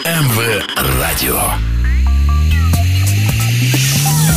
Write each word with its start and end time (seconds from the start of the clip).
МВ 0.00 0.64
Радио. 0.98 1.38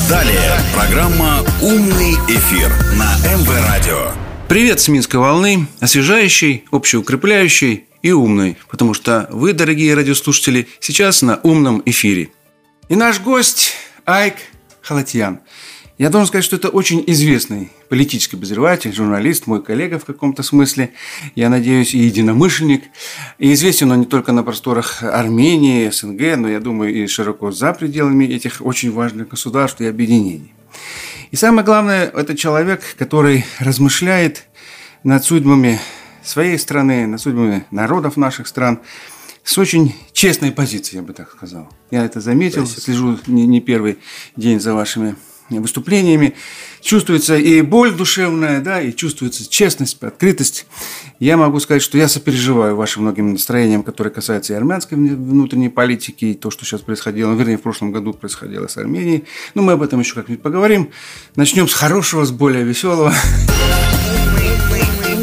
Далее 0.10 0.52
программа 0.76 1.44
«Умный 1.62 2.12
эфир» 2.28 2.70
на 2.98 3.16
МВ 3.26 3.50
Радио. 3.66 4.12
Привет 4.50 4.82
с 4.82 4.90
Минской 4.90 5.20
волны, 5.20 5.68
освежающий, 5.80 6.66
общеукрепляющий 6.72 7.86
и 8.02 8.12
умный, 8.12 8.58
потому 8.70 8.94
что 8.94 9.28
вы, 9.32 9.54
дорогие 9.54 9.96
радиослушатели, 9.96 10.68
сейчас 10.82 11.22
на 11.22 11.38
умном 11.38 11.82
эфире. 11.86 12.30
И 12.90 12.96
наш 12.98 13.22
гость 13.22 13.76
Айк 14.06 14.36
Халатьян– 14.82 15.40
я 15.98 16.10
должен 16.10 16.28
сказать, 16.28 16.44
что 16.44 16.58
это 16.58 16.68
очень 16.68 17.04
известный 17.08 17.72
политический 17.88 18.36
обозреватель, 18.36 18.94
журналист, 18.94 19.48
мой 19.48 19.64
коллега 19.64 19.98
в 19.98 20.04
каком-то 20.04 20.44
смысле, 20.44 20.92
я 21.36 21.50
надеюсь, 21.50 21.94
и 21.94 22.00
единомышленник. 22.00 22.84
И 23.40 23.54
известен 23.54 23.92
он 23.92 24.02
не 24.02 24.06
только 24.06 24.34
на 24.34 24.44
просторах 24.44 25.04
Армении, 25.04 25.90
СНГ, 25.90 26.38
но, 26.38 26.50
я 26.50 26.60
думаю, 26.60 26.94
и 26.94 27.08
широко 27.08 27.52
за 27.52 27.72
пределами 27.72 28.26
этих 28.26 28.58
очень 28.60 28.92
важных 28.92 29.30
государств 29.30 29.80
и 29.80 29.86
объединений. 29.86 30.54
И 31.32 31.38
самое 31.38 31.66
главное, 31.66 32.08
это 32.08 32.36
человек, 32.36 32.82
который 32.98 33.46
размышляет 33.60 34.48
над 35.04 35.24
судьбами 35.24 35.80
своей 36.24 36.60
страны, 36.60 37.08
над 37.08 37.22
судьбами 37.22 37.66
народов 37.72 38.18
наших 38.18 38.48
стран, 38.48 38.82
с 39.46 39.58
очень 39.58 39.96
честной 40.12 40.52
позиции, 40.52 40.98
я 40.98 41.04
бы 41.04 41.14
так 41.14 41.32
сказал. 41.32 41.70
Я 41.92 42.04
это 42.04 42.20
заметил, 42.20 42.66
Спасибо. 42.66 42.82
слежу 42.82 43.20
не, 43.28 43.46
не 43.46 43.62
первый 43.62 44.00
день 44.36 44.60
за 44.60 44.74
вашими 44.74 45.16
выступлениями. 45.50 46.36
Чувствуется 46.82 47.36
и 47.36 47.62
боль 47.62 47.94
душевная, 47.94 48.62
да, 48.62 48.82
и 48.82 48.94
чувствуется 48.94 49.50
честность, 49.50 50.02
открытость. 50.02 50.68
Я 51.20 51.38
могу 51.38 51.60
сказать, 51.60 51.82
что 51.82 51.98
я 51.98 52.08
сопереживаю 52.08 52.76
вашим 52.76 53.04
многим 53.04 53.32
настроениям, 53.32 53.84
которые 53.84 54.14
касаются 54.14 54.54
и 54.54 54.56
армянской 54.56 54.98
внутренней 54.98 55.70
политики, 55.70 56.26
и 56.26 56.34
то, 56.34 56.52
что 56.52 56.66
сейчас 56.66 56.82
происходило, 56.82 57.34
вернее, 57.34 57.58
в 57.58 57.62
прошлом 57.62 57.92
году 57.92 58.14
происходило 58.14 58.68
с 58.68 58.78
Арменией. 58.78 59.26
Но 59.54 59.62
мы 59.62 59.74
об 59.74 59.82
этом 59.82 60.00
еще 60.00 60.16
как-нибудь 60.16 60.44
поговорим. 60.44 60.92
Начнем 61.36 61.68
с 61.68 61.74
хорошего, 61.74 62.26
с 62.26 62.32
более 62.32 62.64
веселого. 62.64 63.14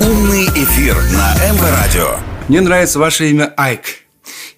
Умный 0.01 0.47
эфир 0.47 0.97
на 1.13 1.35
МВ 1.53 1.63
Радио. 1.63 2.17
Мне 2.49 2.61
нравится 2.61 2.99
ваше 2.99 3.31
имя 3.31 3.53
Айк. 3.57 4.02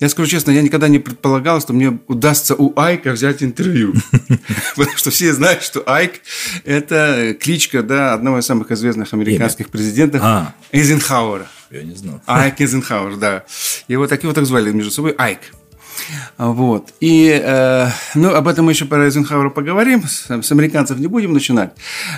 Я 0.05 0.11
скажу 0.11 0.29
честно, 0.29 0.51
я 0.51 0.61
никогда 0.61 0.89
не 0.89 0.99
предполагал, 0.99 1.63
что 1.63 1.73
мне 1.73 1.99
удастся 2.09 2.55
у 2.55 2.79
Айка 2.79 3.13
взять 3.13 3.43
интервью. 3.43 3.95
Потому 4.77 4.99
что 4.99 5.11
все 5.11 5.33
знают, 5.33 5.63
что 5.63 5.83
Айк– 5.87 6.21
это 6.67 7.35
кличка 7.41 7.83
да, 7.83 8.13
одного 8.13 8.39
из 8.39 8.45
самых 8.45 8.71
известных 8.71 9.15
американских 9.15 9.71
президентов 9.71 10.21
а. 10.23 10.55
Эйзенхауэра. 10.73 11.47
Я 11.71 11.83
не 11.85 11.95
знал. 11.95 12.21
Айк 12.27 12.61
Эйзенхауэр, 12.61 13.17
да. 13.17 13.45
Его 13.89 14.07
так, 14.07 14.23
его 14.23 14.35
так 14.35 14.45
звали 14.45 14.73
между 14.73 14.91
собой 14.91 15.15
Айк. 15.17 15.41
Вот. 16.37 16.93
И, 17.01 17.41
э, 17.43 17.89
ну, 18.15 18.35
об 18.35 18.47
этом 18.47 18.67
мы 18.67 18.73
еще 18.73 18.85
про 18.85 19.07
Эйзенхауэра 19.07 19.49
поговорим. 19.49 20.07
С, 20.07 20.27
с 20.29 20.53
американцев 20.53 20.99
не 20.99 21.07
будем 21.07 21.33
начинать. 21.33 21.73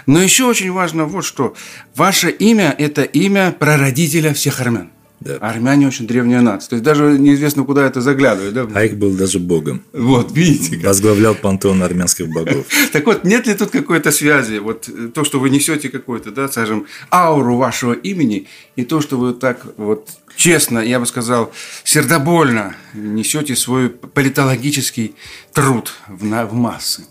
Но 0.07 0.21
еще 0.21 0.47
очень 0.47 0.73
важно 0.73 1.05
вот 1.05 1.25
что. 1.25 1.55
Ваше 1.95 2.31
имя– 2.31 2.75
это 2.79 3.03
имя 3.03 3.55
прародителя 3.57 4.35
всех 4.35 4.61
армян. 4.61 4.91
Да. 5.21 5.37
Армяне 5.37 5.87
очень 5.87 6.07
древняя 6.07 6.43
нация. 6.43 6.71
То 6.71 6.75
есть 6.77 6.85
даже 6.85 7.19
неизвестно, 7.19 7.65
куда 7.65 7.87
это 7.87 8.01
заглядывает. 8.01 8.53
Да? 8.53 8.67
Айк 8.79 8.95
был 8.95 9.13
даже 9.13 9.39
богом. 9.39 9.83
Вот, 9.93 10.31
видите. 10.33 10.77
Как. 10.77 10.85
Возглавлял 10.85 11.35
пантеон 11.35 11.83
армянских 11.83 12.29
богов. 12.29 12.67
Так 12.93 13.07
вот, 13.07 13.25
нет 13.25 13.47
ли 13.47 13.55
тут 13.55 13.71
какой-то 13.71 14.11
связи? 14.11 14.59
Вот 14.59 14.89
э, 14.89 15.09
то, 15.09 15.25
что 15.25 15.41
вы 15.41 15.51
несете 15.51 15.89
какой-то, 15.89 16.31
да, 16.31 16.49
скажем, 16.49 16.87
ауру 17.11 17.57
вашего 17.57 17.93
имени, 17.93 18.47
и 18.77 18.85
то, 18.85 19.01
что 19.01 19.19
вы 19.19 19.33
так 19.33 19.67
вот 19.77 20.11
честно, 20.37 20.81
я 20.81 21.01
бы 21.01 21.07
сказал, 21.07 21.53
сердобольно 21.83 22.77
несете 22.95 23.57
свой 23.57 23.89
политологический 23.89 25.15
труд 25.53 25.93
в, 26.09 26.21
в 26.21 26.55
массы. 26.55 27.05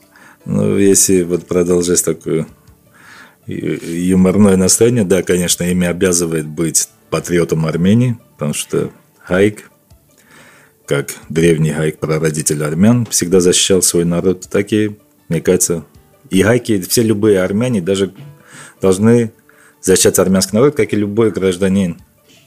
Ну, 0.45 0.77
если 0.77 1.23
вот 1.23 1.47
продолжать 1.47 2.03
такое 2.05 2.47
юморное 3.47 4.57
настроение, 4.57 5.03
да, 5.03 5.23
конечно, 5.23 5.63
имя 5.63 5.89
обязывает 5.89 6.45
быть 6.45 6.89
патриотом 7.09 7.65
Армении, 7.65 8.17
потому 8.33 8.53
что 8.53 8.91
Хайк, 9.19 9.69
как 10.85 11.15
древний 11.29 11.71
Хайк, 11.71 11.99
прародитель 11.99 12.63
армян, 12.63 13.05
всегда 13.05 13.39
защищал 13.39 13.81
свой 13.81 14.05
народ. 14.05 14.47
Так 14.49 14.71
и, 14.73 14.97
мне 15.29 15.41
кажется, 15.41 15.85
и 16.29 16.41
Хайки, 16.41 16.81
все 16.81 17.01
любые 17.01 17.41
армяне 17.41 17.81
даже 17.81 18.13
должны 18.81 19.31
защищать 19.81 20.19
армянский 20.19 20.57
народ, 20.57 20.75
как 20.75 20.93
и 20.93 20.95
любой 20.95 21.31
гражданин 21.31 21.97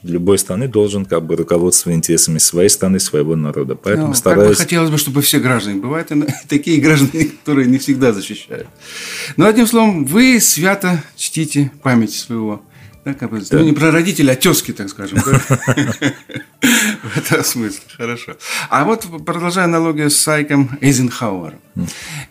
любой 0.03 0.37
страны 0.37 0.67
должен 0.67 1.05
как 1.05 1.25
бы 1.25 1.35
руководствоваться 1.35 1.97
интересами 1.97 2.37
своей 2.37 2.69
страны, 2.69 2.99
своего 2.99 3.35
народа. 3.35 3.75
Поэтому 3.75 4.09
ну, 4.09 4.13
стараюсь... 4.13 4.57
Как 4.57 4.57
бы 4.57 4.63
хотелось 4.63 4.89
бы, 4.91 4.97
чтобы 4.97 5.21
все 5.21 5.39
граждане. 5.39 5.79
Бывают 5.79 6.11
и 6.11 6.25
такие 6.47 6.79
граждане, 6.79 7.25
которые 7.25 7.67
не 7.67 7.77
всегда 7.77 8.13
защищают. 8.13 8.67
Но, 9.37 9.45
одним 9.45 9.67
словом, 9.67 10.05
вы 10.05 10.39
свято 10.39 11.03
чтите 11.15 11.71
память 11.83 12.13
своего 12.13 12.61
да, 13.09 13.19
как 13.19 13.31
бы. 13.31 13.41
Ну, 13.51 13.63
не 13.63 13.73
про 13.73 13.91
родителей, 13.91 14.33
а 14.33 14.35
тезки, 14.35 14.71
так 14.71 14.89
скажем. 14.89 15.19
В 16.59 17.17
этом 17.17 17.43
смысле, 17.43 17.81
хорошо. 17.95 18.35
А 18.69 18.83
вот 18.83 19.07
продолжая 19.25 19.65
аналогию 19.65 20.09
с 20.09 20.17
Сайком 20.17 20.77
Эйзенхауэром. 20.81 21.59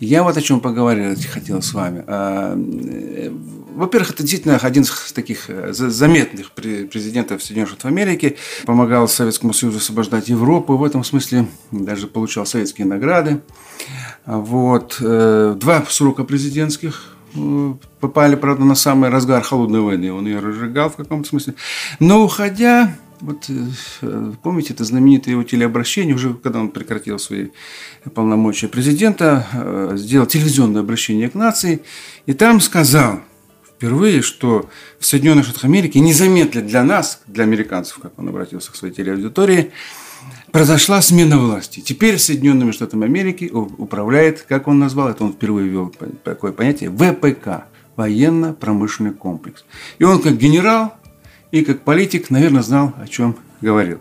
Я 0.00 0.22
вот 0.22 0.37
о 0.37 0.43
чем 0.43 0.61
поговорить 0.61 1.27
хотел 1.27 1.62
с 1.62 1.72
вами. 1.72 2.05
А, 2.06 2.55
э, 2.55 3.31
во-первых, 3.75 4.11
это 4.11 4.22
действительно 4.22 4.56
один 4.56 4.83
из 4.83 5.12
таких 5.12 5.49
э, 5.49 5.72
заметных 5.72 6.53
президентов 6.53 7.43
Соединенных 7.43 7.71
Штатов 7.71 7.87
Америки. 7.87 8.37
Помогал 8.67 9.09
Советскому 9.09 9.53
Союзу 9.53 9.78
освобождать 9.78 10.28
Европу. 10.28 10.77
В 10.77 10.84
этом 10.84 11.03
смысле 11.05 11.47
даже 11.71 12.06
получал 12.06 12.44
советские 12.44 12.87
награды. 12.87 13.41
Вот. 14.27 14.99
Э, 15.00 15.56
два 15.59 15.84
срока 15.88 16.25
президентских 16.25 17.18
попали, 18.00 18.37
правда, 18.37 18.65
на 18.65 18.75
самый 18.75 19.10
разгар 19.10 19.43
холодной 19.43 19.81
войны. 19.81 20.12
Он 20.12 20.26
ее 20.26 20.41
разжигал 20.41 20.91
в 20.91 20.97
каком-то 20.97 21.28
смысле. 21.28 21.54
Но 21.99 22.25
уходя, 22.25 22.94
вот 23.21 23.47
э, 24.03 24.32
помните 24.43 24.75
это 24.75 24.84
знаменитое 24.84 25.32
его 25.32 25.43
телеобращение, 25.43 26.15
уже 26.15 26.34
когда 26.34 26.60
он 26.60 26.71
прекратил 26.71 27.19
свои 27.19 27.49
полномочия 28.15 28.69
президента, 28.69 29.47
э, 29.53 29.93
сделал 29.97 30.26
телевизионное 30.26 30.82
обращение 30.82 31.28
к 31.31 31.34
нации, 31.34 31.82
и 32.26 32.32
там 32.32 32.60
сказал 32.60 33.21
впервые, 33.76 34.22
что 34.22 34.69
в 34.99 35.06
Соединенных 35.06 35.44
Штатах 35.44 35.65
Америки 35.65 35.99
незаметно 35.99 36.62
для 36.62 36.82
нас, 36.82 37.22
для 37.26 37.44
американцев, 37.44 37.99
как 38.03 38.19
он 38.19 38.28
обратился 38.28 38.72
к 38.72 38.76
своей 38.76 38.93
телеаудитории, 38.93 39.70
произошла 40.58 41.00
смена 41.02 41.38
власти. 41.38 41.78
Теперь 41.78 42.19
Соединенными 42.19 42.72
Штатами 42.72 43.04
Америки 43.04 43.48
управляет, 43.52 44.42
как 44.42 44.66
он 44.66 44.80
назвал 44.80 45.08
это, 45.08 45.22
он 45.22 45.32
впервые 45.32 45.69
ввел 45.69 45.94
такое 46.24 46.50
понятие, 46.50 46.91
ВПК– 46.91 47.66
военно-промышленный 47.96 49.12
комплекс. 49.12 49.64
И 50.00 50.04
он 50.04 50.20
как 50.20 50.36
генерал 50.36 50.94
и 51.52 51.64
как 51.64 51.82
политик, 51.82 52.30
наверное, 52.30 52.62
знал, 52.62 52.92
о 53.00 53.06
чем 53.06 53.36
говорил. 53.60 54.00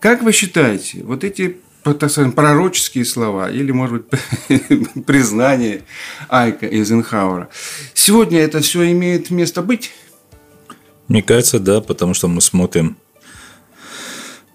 Как 0.00 0.22
вы 0.22 0.32
считаете, 0.32 1.04
вот 1.04 1.24
эти 1.24 1.58
так 1.82 2.10
скажем, 2.10 2.32
пророческие 2.32 3.04
слова 3.04 3.50
или, 3.50 3.70
может 3.70 4.06
быть, 4.08 5.04
признание 5.06 5.82
Айка 6.30 6.66
Эйзенхауэра. 6.66 7.50
Сегодня 7.92 8.38
это 8.40 8.60
все 8.60 8.90
имеет 8.92 9.30
место 9.30 9.60
быть? 9.60 9.90
Мне 11.06 11.22
кажется, 11.22 11.58
да, 11.58 11.82
потому 11.82 12.14
что 12.14 12.28
мы 12.28 12.40
смотрим 12.40 12.96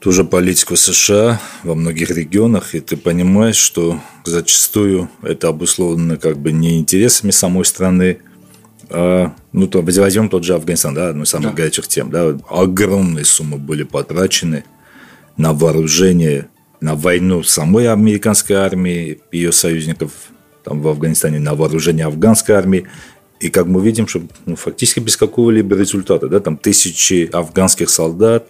ту 0.03 0.11
же 0.11 0.25
политику 0.25 0.75
США 0.75 1.39
во 1.63 1.75
многих 1.75 2.11
регионах, 2.11 2.75
и 2.75 2.81
ты 2.81 2.97
понимаешь, 2.97 3.55
что 3.55 4.01
зачастую 4.25 5.09
это 5.21 5.47
обусловлено 5.47 6.17
как 6.17 6.37
бы 6.37 6.51
не 6.51 6.77
интересами 6.77 7.31
самой 7.31 7.63
страны, 7.63 8.17
а, 8.89 9.33
ну, 9.53 9.65
то 9.65 9.81
возьмем 9.81 10.27
тот 10.27 10.43
же 10.43 10.55
Афганистан, 10.55 10.93
да, 10.93 11.07
одну 11.07 11.23
из 11.23 11.29
самых 11.29 11.51
да. 11.51 11.55
горячих 11.55 11.87
тем, 11.87 12.11
да, 12.11 12.37
огромные 12.49 13.23
суммы 13.23 13.57
были 13.57 13.83
потрачены 13.83 14.65
на 15.37 15.53
вооружение, 15.53 16.49
на 16.81 16.95
войну 16.95 17.41
самой 17.41 17.87
американской 17.87 18.57
армии, 18.57 19.21
ее 19.31 19.53
союзников 19.53 20.11
там 20.65 20.81
в 20.81 20.87
Афганистане, 20.89 21.39
на 21.39 21.55
вооружение 21.55 22.07
афганской 22.07 22.55
армии, 22.55 22.87
и 23.39 23.47
как 23.47 23.67
мы 23.67 23.81
видим, 23.81 24.09
что 24.09 24.21
ну, 24.45 24.57
фактически 24.57 24.99
без 24.99 25.15
какого-либо 25.15 25.77
результата, 25.77 26.27
да, 26.27 26.41
там 26.41 26.57
тысячи 26.57 27.29
афганских 27.31 27.89
солдат 27.89 28.49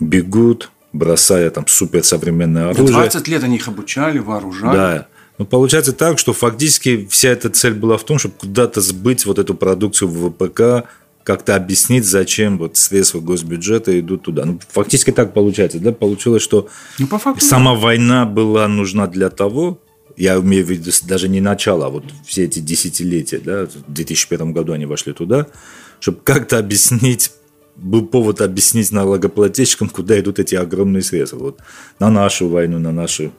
бегут, 0.00 0.70
бросая 0.92 1.50
там 1.50 1.66
суперсовременное 1.66 2.70
оружие. 2.70 2.88
20 2.88 3.28
лет 3.28 3.44
они 3.44 3.56
их 3.56 3.68
обучали, 3.68 4.18
вооружали. 4.18 4.76
Да. 4.76 5.06
Но 5.38 5.44
получается 5.44 5.92
так, 5.92 6.18
что 6.18 6.32
фактически 6.32 7.06
вся 7.10 7.30
эта 7.30 7.48
цель 7.48 7.74
была 7.74 7.96
в 7.96 8.04
том, 8.04 8.18
чтобы 8.18 8.34
куда-то 8.36 8.80
сбыть 8.80 9.24
вот 9.24 9.38
эту 9.38 9.54
продукцию 9.54 10.08
в 10.08 10.30
ВПК, 10.30 10.88
как-то 11.22 11.54
объяснить, 11.54 12.06
зачем 12.06 12.56
вот 12.58 12.76
средства 12.76 13.20
госбюджета 13.20 13.98
идут 14.00 14.22
туда. 14.22 14.46
Ну, 14.46 14.58
фактически 14.70 15.12
так 15.12 15.34
получается. 15.34 15.78
Да? 15.78 15.92
Получилось, 15.92 16.42
что 16.42 16.68
ну, 16.98 17.06
по 17.06 17.18
факту, 17.18 17.44
сама 17.44 17.74
да. 17.74 17.80
война 17.80 18.24
была 18.24 18.66
нужна 18.66 19.06
для 19.06 19.28
того, 19.28 19.78
я 20.16 20.36
имею 20.36 20.64
в 20.64 20.70
виду 20.70 20.90
даже 21.04 21.28
не 21.28 21.40
начало, 21.40 21.86
а 21.86 21.88
вот 21.90 22.04
все 22.26 22.44
эти 22.44 22.58
десятилетия, 22.58 23.38
да, 23.38 23.66
в 23.66 23.92
2001 23.92 24.52
году 24.52 24.72
они 24.72 24.86
вошли 24.86 25.12
туда, 25.12 25.46
чтобы 26.00 26.18
как-то 26.24 26.58
объяснить 26.58 27.30
был 27.78 28.06
повод 28.06 28.40
объяснить 28.40 28.92
налогоплательщикам, 28.92 29.88
куда 29.88 30.18
идут 30.18 30.38
эти 30.38 30.54
огромные 30.54 31.02
средства. 31.02 31.38
Вот 31.38 31.60
на 31.98 32.10
нашу 32.10 32.48
войну, 32.48 32.78
на 32.78 32.92
наши 32.92 33.30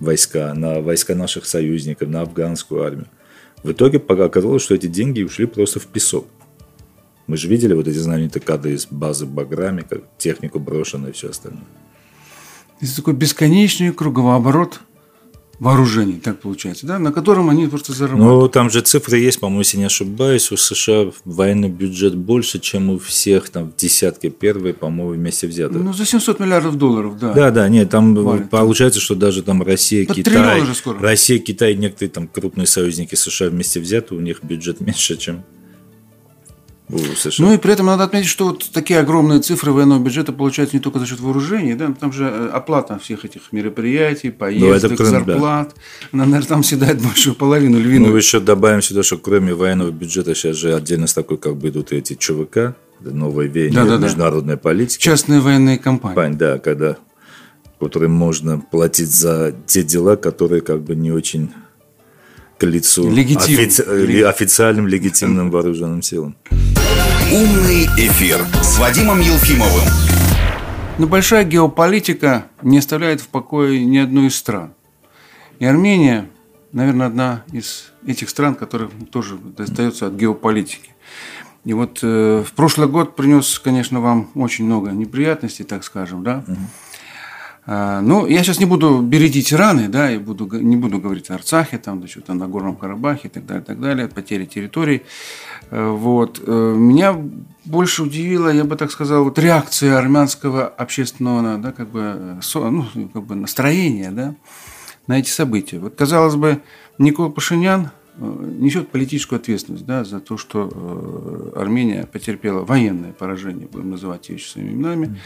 войска, 0.00 0.54
на 0.54 0.80
войска 0.80 1.14
наших 1.14 1.46
союзников, 1.46 2.08
на 2.08 2.22
афганскую 2.22 2.82
армию. 2.82 3.06
В 3.62 3.70
итоге 3.72 3.98
оказалось, 3.98 4.62
что 4.62 4.74
эти 4.74 4.86
деньги 4.86 5.22
ушли 5.22 5.46
просто 5.46 5.78
в 5.78 5.86
песок. 5.86 6.26
Мы 7.26 7.36
же 7.36 7.48
видели 7.48 7.74
вот 7.74 7.86
эти 7.86 7.98
знаменитые 7.98 8.42
кадры 8.42 8.72
из 8.72 8.86
базы 8.86 9.26
Баграми, 9.26 9.84
как 9.88 10.02
технику 10.18 10.58
брошено 10.58 11.08
и 11.08 11.12
все 11.12 11.30
остальное. 11.30 11.64
Это 12.80 12.96
такой 12.96 13.14
бесконечный 13.14 13.92
круговооборот 13.92 14.80
вооружений, 15.62 16.14
так 16.14 16.40
получается, 16.40 16.88
да, 16.88 16.98
на 16.98 17.12
котором 17.12 17.48
они 17.48 17.68
просто 17.68 17.92
зарабатывают. 17.92 18.42
Ну, 18.42 18.48
там 18.48 18.68
же 18.68 18.80
цифры 18.80 19.18
есть, 19.18 19.38
по-моему, 19.38 19.60
если 19.60 19.76
не 19.78 19.84
ошибаюсь, 19.84 20.50
у 20.50 20.56
США 20.56 21.12
военный 21.24 21.68
бюджет 21.68 22.16
больше, 22.16 22.58
чем 22.58 22.90
у 22.90 22.98
всех, 22.98 23.48
там, 23.48 23.70
в 23.70 23.76
десятке 23.76 24.28
первые, 24.28 24.74
по-моему, 24.74 25.12
вместе 25.12 25.46
взятых. 25.46 25.80
Ну, 25.80 25.92
за 25.92 26.04
700 26.04 26.40
миллиардов 26.40 26.76
долларов, 26.76 27.16
да. 27.16 27.32
Да, 27.32 27.50
да, 27.52 27.68
нет, 27.68 27.90
там 27.90 28.12
Валит. 28.12 28.50
получается, 28.50 28.98
что 28.98 29.14
даже 29.14 29.44
там 29.44 29.62
Россия, 29.62 30.04
Под 30.04 30.16
Китай. 30.16 30.62
Россия, 30.98 31.38
Китай, 31.38 31.76
некоторые 31.76 32.10
там 32.10 32.26
крупные 32.26 32.66
союзники 32.66 33.14
США 33.14 33.48
вместе 33.48 33.78
взяты, 33.78 34.16
у 34.16 34.20
них 34.20 34.42
бюджет 34.42 34.80
меньше, 34.86 35.16
чем 35.16 35.44
США. 36.98 37.44
Ну 37.44 37.52
и 37.54 37.58
при 37.58 37.72
этом 37.72 37.86
надо 37.86 38.04
отметить, 38.04 38.28
что 38.28 38.46
вот 38.46 38.70
такие 38.72 39.00
огромные 39.00 39.40
цифры 39.40 39.72
военного 39.72 40.02
бюджета 40.02 40.32
получаются 40.32 40.76
не 40.76 40.82
только 40.82 40.98
за 40.98 41.06
счет 41.06 41.20
вооружений, 41.20 41.74
да, 41.74 41.92
там 41.98 42.12
же 42.12 42.24
э, 42.24 42.48
оплата 42.52 42.98
всех 42.98 43.24
этих 43.24 43.52
мероприятий, 43.52 44.30
поездок, 44.30 44.96
кроме- 44.96 45.20
да. 45.20 45.24
зарплат, 45.24 45.74
она, 46.12 46.24
наверное, 46.24 46.48
там 46.48 46.64
съедает 46.64 47.00
большую 47.02 47.34
половину, 47.34 47.78
львиную. 47.78 48.10
Ну, 48.10 48.16
еще 48.16 48.40
добавим 48.40 48.82
сюда, 48.82 49.02
что 49.02 49.18
кроме 49.18 49.54
военного 49.54 49.90
бюджета 49.90 50.34
сейчас 50.34 50.56
же 50.56 50.74
отдельно 50.74 51.06
с 51.06 51.14
такой, 51.14 51.38
как 51.38 51.56
бы 51.56 51.68
идут 51.68 51.92
эти 51.92 52.14
ЧВК, 52.14 52.74
новое 53.00 53.46
веяние 53.46 53.80
Да-да-да. 53.80 54.04
международной 54.04 54.56
политики. 54.56 55.02
Частные 55.02 55.40
военные 55.40 55.78
компании. 55.78 56.14
Пань, 56.16 56.38
да, 56.38 56.58
когда 56.58 56.96
которым 57.80 58.12
можно 58.12 58.60
платить 58.60 59.12
за 59.12 59.52
те 59.66 59.82
дела, 59.82 60.14
которые 60.14 60.60
как 60.60 60.82
бы 60.82 60.94
не 60.94 61.10
очень 61.10 61.50
к 62.62 62.66
лицу 62.66 63.10
Легитимны. 63.10 63.58
офици- 63.58 63.82
э, 63.82 64.24
официальным 64.28 64.86
легитимным 64.86 65.50
вооруженным 65.50 66.00
силам. 66.00 66.36
«Умный 67.32 67.86
эфир» 67.98 68.46
с 68.62 68.78
Вадимом 68.78 69.20
Елфимовым. 69.20 69.88
Но 70.98 71.08
большая 71.08 71.42
геополитика 71.44 72.46
не 72.62 72.78
оставляет 72.78 73.20
в 73.20 73.26
покое 73.28 73.84
ни 73.84 73.98
одну 73.98 74.26
из 74.26 74.36
стран. 74.36 74.74
И 75.58 75.64
Армения, 75.64 76.28
наверное, 76.72 77.08
одна 77.08 77.42
из 77.50 77.92
этих 78.06 78.30
стран, 78.30 78.54
которых 78.54 78.90
тоже 79.10 79.36
достается 79.36 80.06
от 80.06 80.12
геополитики. 80.14 80.90
И 81.64 81.72
вот 81.72 81.98
э, 82.02 82.44
в 82.46 82.52
прошлый 82.52 82.86
год 82.86 83.16
принес, 83.16 83.58
конечно, 83.58 84.00
вам 84.00 84.30
очень 84.36 84.66
много 84.66 84.90
неприятностей, 84.90 85.64
так 85.64 85.82
скажем, 85.82 86.22
да. 86.22 86.44
А, 86.46 86.52
ну, 87.64 88.26
я 88.26 88.42
сейчас 88.42 88.58
не 88.58 88.66
буду 88.66 89.00
бередить 89.02 89.52
раны, 89.52 89.88
да, 89.88 90.10
и 90.10 90.18
буду, 90.18 90.46
не 90.58 90.76
буду 90.76 90.98
говорить 90.98 91.30
о 91.30 91.34
Арцахе, 91.34 91.78
там, 91.78 92.00
да, 92.00 92.08
что-то 92.08 92.34
на 92.34 92.48
Горном 92.48 92.74
Карабахе 92.74 93.28
и 93.28 93.30
так 93.30 93.46
далее, 93.46 93.64
так 93.64 93.80
далее, 93.80 94.08
потери 94.08 94.46
территорий. 94.46 95.02
Э, 95.70 95.90
Вот. 95.90 96.42
Э, 96.44 96.74
Меня 96.76 97.16
больше 97.64 98.02
удивила, 98.02 98.48
я 98.48 98.64
бы 98.64 98.74
так 98.76 98.90
сказал, 98.90 99.24
вот 99.24 99.38
реакция 99.38 99.96
армянского 99.96 100.66
общественного, 100.66 101.58
да, 101.58 101.70
как 101.70 101.90
бы, 101.90 102.40
э, 102.40 102.58
ну, 102.58 102.86
как 103.12 103.22
бы 103.22 103.36
настроения, 103.36 104.10
да, 104.10 104.34
на 105.06 105.20
эти 105.20 105.30
события. 105.30 105.78
Вот, 105.78 105.94
казалось 105.94 106.34
бы, 106.34 106.60
Никол 106.98 107.30
Пашинян 107.30 107.90
несет 108.18 108.88
политическую 108.88 109.38
ответственность 109.38 109.86
да, 109.86 110.04
за 110.04 110.20
то, 110.20 110.36
что 110.36 111.52
Армения 111.56 112.06
потерпела 112.12 112.64
военное 112.64 113.12
поражение, 113.12 113.66
будем 113.66 113.90
называть 113.90 114.28
вещи 114.28 114.50
своими 114.50 114.72
именами, 114.72 115.06
э, 115.06 115.18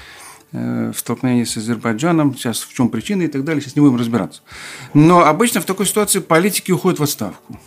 в 0.52 0.94
столкновении 0.94 1.44
с 1.44 1.56
Азербайджаном. 1.56 2.34
Сейчас 2.34 2.60
в 2.60 2.72
чем 2.74 2.88
причина 2.88 3.22
и 3.22 3.28
так 3.28 3.44
далее, 3.44 3.60
сейчас 3.60 3.76
не 3.76 3.80
будем 3.80 3.96
разбираться. 3.96 4.42
Но 4.94 5.24
обычно 5.24 5.60
в 5.60 5.64
такой 5.64 5.86
ситуации 5.86 6.20
политики 6.20 6.72
уходят 6.72 6.98
в 6.98 7.02
отставку. 7.02 7.58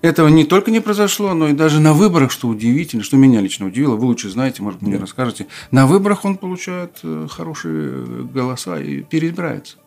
Этого 0.00 0.28
не 0.28 0.44
только 0.44 0.70
не 0.70 0.80
произошло, 0.80 1.34
но 1.34 1.48
и 1.48 1.52
даже 1.52 1.80
на 1.80 1.92
выборах, 1.92 2.30
что 2.30 2.46
удивительно, 2.46 3.02
что 3.02 3.16
меня 3.16 3.40
лично 3.40 3.66
удивило, 3.66 3.96
вы 3.96 4.06
лучше 4.06 4.30
знаете, 4.30 4.62
может, 4.62 4.80
мне 4.80 4.96
расскажете, 4.96 5.48
на 5.72 5.88
выборах 5.88 6.24
он 6.24 6.36
получает 6.36 6.98
э, 7.02 7.26
хорошие 7.28 8.24
голоса 8.32 8.78
и 8.80 9.02
переизбирается. 9.02 9.78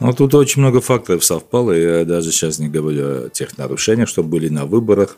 Ну, 0.00 0.12
тут 0.12 0.34
очень 0.34 0.60
много 0.60 0.80
факторов 0.80 1.24
совпало. 1.24 1.72
Я 1.72 2.04
даже 2.04 2.32
сейчас 2.32 2.58
не 2.58 2.68
говорю 2.68 3.26
о 3.26 3.28
тех 3.30 3.56
нарушениях, 3.56 4.08
что 4.08 4.22
были 4.22 4.48
на 4.48 4.66
выборах. 4.66 5.16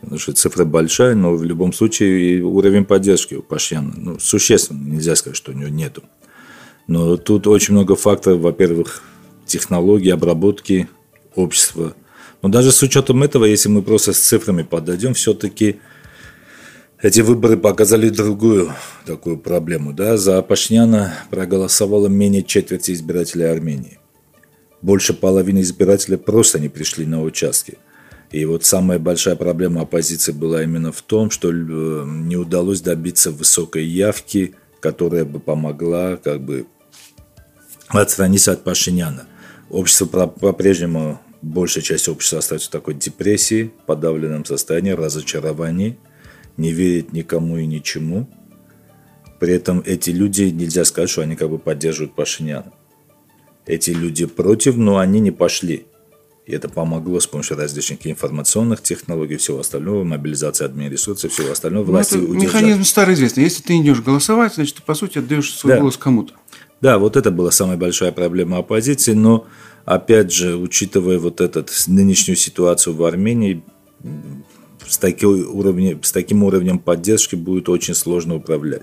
Потому 0.00 0.18
что 0.18 0.32
цифра 0.32 0.64
большая, 0.64 1.14
но 1.14 1.34
в 1.34 1.44
любом 1.44 1.72
случае 1.72 2.38
и 2.38 2.40
уровень 2.40 2.84
поддержки 2.84 3.34
у 3.34 3.42
Пашьяна 3.42 3.92
ну, 3.96 4.18
существенно. 4.18 4.82
Нельзя 4.82 5.14
сказать, 5.14 5.36
что 5.36 5.52
у 5.52 5.54
него 5.54 5.68
нету. 5.68 6.02
Но 6.86 7.16
тут 7.16 7.46
очень 7.46 7.74
много 7.74 7.96
факторов. 7.96 8.40
Во-первых, 8.40 9.02
технологии, 9.46 10.10
обработки 10.10 10.88
общества. 11.34 11.94
Но 12.42 12.48
даже 12.48 12.72
с 12.72 12.82
учетом 12.82 13.22
этого, 13.22 13.44
если 13.44 13.68
мы 13.68 13.82
просто 13.82 14.12
с 14.12 14.18
цифрами 14.18 14.62
подойдем, 14.62 15.12
все-таки 15.14 15.80
эти 17.02 17.20
выборы 17.20 17.56
показали 17.56 18.08
другую 18.08 18.72
такую 19.06 19.38
проблему. 19.38 19.92
Да? 19.92 20.16
За 20.16 20.40
Пашняна 20.42 21.14
проголосовало 21.30 22.08
менее 22.08 22.42
четверти 22.42 22.92
избирателей 22.92 23.44
Армении. 23.44 23.98
Больше 24.82 25.12
половины 25.12 25.60
избирателей 25.60 26.16
просто 26.16 26.58
не 26.58 26.68
пришли 26.68 27.04
на 27.04 27.22
участки. 27.22 27.78
И 28.30 28.44
вот 28.44 28.64
самая 28.64 28.98
большая 28.98 29.34
проблема 29.34 29.82
оппозиции 29.82 30.32
была 30.32 30.62
именно 30.62 30.92
в 30.92 31.02
том, 31.02 31.30
что 31.30 31.50
э, 31.50 31.52
не 32.06 32.36
удалось 32.36 32.80
добиться 32.80 33.32
высокой 33.32 33.84
явки, 33.84 34.54
которая 34.80 35.24
бы 35.24 35.40
помогла 35.40 36.16
как 36.16 36.40
бы 36.40 36.66
отстраниться 37.88 38.52
от 38.52 38.62
Пашиняна. 38.62 39.26
Общество 39.68 40.26
по-прежнему, 40.26 41.20
большая 41.42 41.82
часть 41.82 42.08
общества 42.08 42.38
остается 42.38 42.68
в 42.68 42.72
такой 42.72 42.94
депрессии, 42.94 43.72
подавленном 43.86 44.44
состоянии, 44.44 44.90
разочаровании, 44.92 45.98
не 46.56 46.72
верит 46.72 47.12
никому 47.12 47.58
и 47.58 47.66
ничему. 47.66 48.28
При 49.40 49.54
этом 49.54 49.82
эти 49.84 50.10
люди, 50.10 50.42
нельзя 50.42 50.84
сказать, 50.84 51.10
что 51.10 51.22
они 51.22 51.34
как 51.34 51.50
бы 51.50 51.58
поддерживают 51.58 52.14
Пашиняна. 52.14 52.72
Эти 53.66 53.90
люди 53.90 54.26
против, 54.26 54.76
но 54.76 54.98
они 54.98 55.18
не 55.18 55.30
пошли. 55.30 55.86
И 56.50 56.52
это 56.52 56.68
помогло 56.68 57.20
с 57.20 57.28
помощью 57.28 57.56
различных 57.56 58.04
информационных 58.08 58.82
технологий, 58.82 59.36
всего 59.36 59.60
остального, 59.60 60.02
мобилизации 60.02 60.64
админресурсов, 60.64 61.30
всего 61.32 61.52
остального, 61.52 61.84
Ну, 61.86 61.92
власти 61.92 62.16
это 62.16 62.24
удержали. 62.24 62.44
механизм 62.44 62.82
старый 62.82 63.14
известный. 63.14 63.44
Если 63.44 63.62
ты 63.62 63.78
идешь 63.80 64.00
голосовать, 64.00 64.54
значит, 64.56 64.74
ты, 64.74 64.82
по 64.82 64.94
сути, 64.94 65.18
отдаешь 65.18 65.54
свой 65.54 65.74
Да. 65.74 65.78
голос 65.78 65.96
кому-то. 65.96 66.34
Да, 66.80 66.98
вот 66.98 67.16
это 67.16 67.30
была 67.30 67.52
самая 67.52 67.76
большая 67.76 68.10
проблема 68.10 68.58
оппозиции, 68.58 69.12
но 69.12 69.46
опять 69.84 70.32
же, 70.32 70.56
учитывая 70.56 71.20
вот 71.20 71.40
этот 71.40 71.70
нынешнюю 71.86 72.34
ситуацию 72.36 72.96
в 72.96 73.04
Армении, 73.04 73.62
с, 74.88 74.98
такой 74.98 75.42
уровне, 75.42 76.00
с 76.02 76.10
таким 76.10 76.42
уровнем 76.42 76.80
поддержки 76.80 77.36
будет 77.36 77.68
очень 77.68 77.94
сложно 77.94 78.34
управлять. 78.34 78.82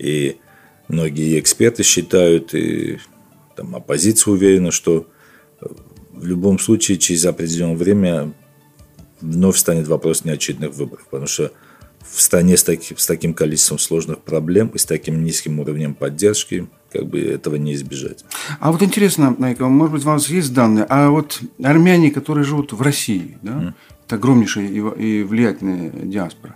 И 0.00 0.38
многие 0.88 1.38
эксперты 1.38 1.84
считают, 1.84 2.52
и 2.52 2.98
там, 3.54 3.76
оппозиция 3.76 4.32
уверена, 4.32 4.72
что 4.72 5.06
в 6.16 6.24
любом 6.26 6.58
случае 6.58 6.98
через 6.98 7.24
определенное 7.24 7.76
время 7.76 8.32
вновь 9.20 9.56
станет 9.56 9.86
вопрос 9.88 10.24
неочередных 10.24 10.74
выборов, 10.74 11.06
потому 11.10 11.26
что 11.26 11.52
в 12.10 12.20
стране 12.20 12.56
с, 12.56 12.62
таки- 12.62 12.94
с 12.96 13.06
таким 13.06 13.34
количеством 13.34 13.78
сложных 13.78 14.20
проблем 14.20 14.68
и 14.74 14.78
с 14.78 14.84
таким 14.84 15.24
низким 15.24 15.58
уровнем 15.60 15.94
поддержки 15.94 16.68
как 16.92 17.06
бы 17.06 17.20
этого 17.20 17.56
не 17.56 17.74
избежать. 17.74 18.24
А 18.60 18.70
вот 18.72 18.82
интересно, 18.82 19.34
Найка, 19.38 19.66
может 19.68 19.92
быть, 19.94 20.02
у 20.04 20.06
вас 20.06 20.28
есть 20.28 20.52
данные, 20.54 20.84
а 20.88 21.10
вот 21.10 21.40
армяне, 21.62 22.10
которые 22.10 22.44
живут 22.44 22.72
в 22.72 22.80
России, 22.80 23.36
да, 23.42 23.74
это 24.06 24.16
огромнейшая 24.16 24.68
и, 24.68 25.22
влиятельная 25.24 25.90
диаспора, 25.90 26.54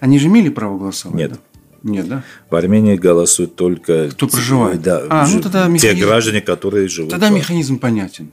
они 0.00 0.18
же 0.18 0.26
имели 0.26 0.48
право 0.48 0.78
голосовать? 0.78 1.16
Нет. 1.16 1.30
да? 1.32 1.38
Нет, 1.84 2.08
да? 2.08 2.24
В 2.50 2.56
Армении 2.56 2.96
голосуют 2.96 3.54
только 3.54 4.08
Кто 4.10 4.26
те- 4.26 4.32
проживает. 4.32 4.82
да, 4.82 5.04
А, 5.08 5.28
ну 5.28 5.40
тогда 5.40 5.66
те 5.66 5.70
механизм- 5.70 6.00
граждане, 6.06 6.40
которые 6.40 6.88
живут. 6.88 7.12
Тогда 7.12 7.30
механизм 7.30 7.78
понятен, 7.78 8.32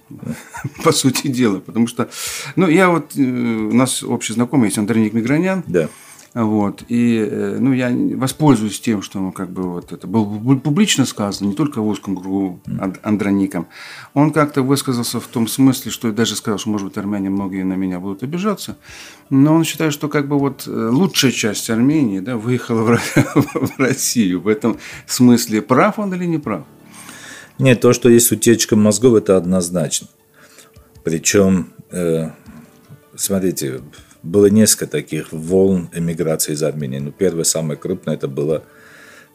по 0.83 0.91
сути 0.91 1.27
дела. 1.27 1.59
Потому 1.59 1.87
что, 1.87 2.09
ну, 2.55 2.67
я 2.67 2.89
вот, 2.89 3.15
э, 3.15 3.21
у 3.21 3.73
нас 3.73 4.03
общий 4.03 4.33
знакомый 4.33 4.67
есть 4.67 4.77
Андрей 4.77 5.09
Мигранян, 5.11 5.63
Да. 5.67 5.89
Вот. 6.35 6.83
И 6.89 7.17
э, 7.17 7.57
ну, 7.61 7.71
я 7.71 7.89
воспользуюсь 8.17 8.81
тем, 8.81 9.01
что 9.01 9.19
ну, 9.19 9.31
как 9.31 9.49
бы 9.51 9.63
вот 9.63 9.93
это 9.93 10.05
было 10.05 10.25
пуб- 10.25 10.59
публично 10.59 11.05
сказано, 11.05 11.47
не 11.47 11.55
только 11.55 11.81
в 11.81 11.87
узком 11.87 12.17
кругу 12.17 12.59
Анд- 12.65 12.99
Андроником. 13.03 13.67
Он 14.13 14.31
как-то 14.31 14.61
высказался 14.61 15.21
в 15.21 15.27
том 15.27 15.47
смысле, 15.47 15.91
что 15.91 16.11
даже 16.11 16.35
сказал, 16.35 16.59
что, 16.59 16.69
может 16.69 16.87
быть, 16.89 16.97
армяне 16.97 17.29
многие 17.29 17.63
на 17.63 17.75
меня 17.75 18.01
будут 18.01 18.21
обижаться. 18.23 18.77
Но 19.29 19.55
он 19.55 19.63
считает, 19.63 19.93
что 19.93 20.09
как 20.09 20.27
бы 20.27 20.37
вот 20.37 20.65
э, 20.67 20.89
лучшая 20.91 21.31
часть 21.31 21.69
Армении 21.69 22.19
да, 22.19 22.35
выехала 22.35 22.83
в, 22.83 22.99
в 23.55 23.79
Россию. 23.79 24.41
В 24.41 24.49
этом 24.49 24.77
смысле 25.07 25.61
прав 25.61 25.99
он 25.99 26.13
или 26.13 26.25
не 26.25 26.37
прав? 26.37 26.65
Нет, 27.59 27.79
то, 27.79 27.93
что 27.93 28.09
есть 28.09 28.29
утечка 28.33 28.75
мозгов, 28.75 29.13
это 29.13 29.37
однозначно. 29.37 30.07
Причем, 31.05 31.71
э, 31.91 32.29
смотрите, 33.15 33.81
было 34.23 34.47
несколько 34.47 34.87
таких 34.87 35.31
волн 35.31 35.87
эмиграции 35.93 36.53
из 36.53 36.63
Армении. 36.63 36.97
Но 36.97 37.11
первая, 37.11 37.43
самая 37.43 37.77
крупная, 37.77 38.15
это 38.15 38.27
было 38.27 38.63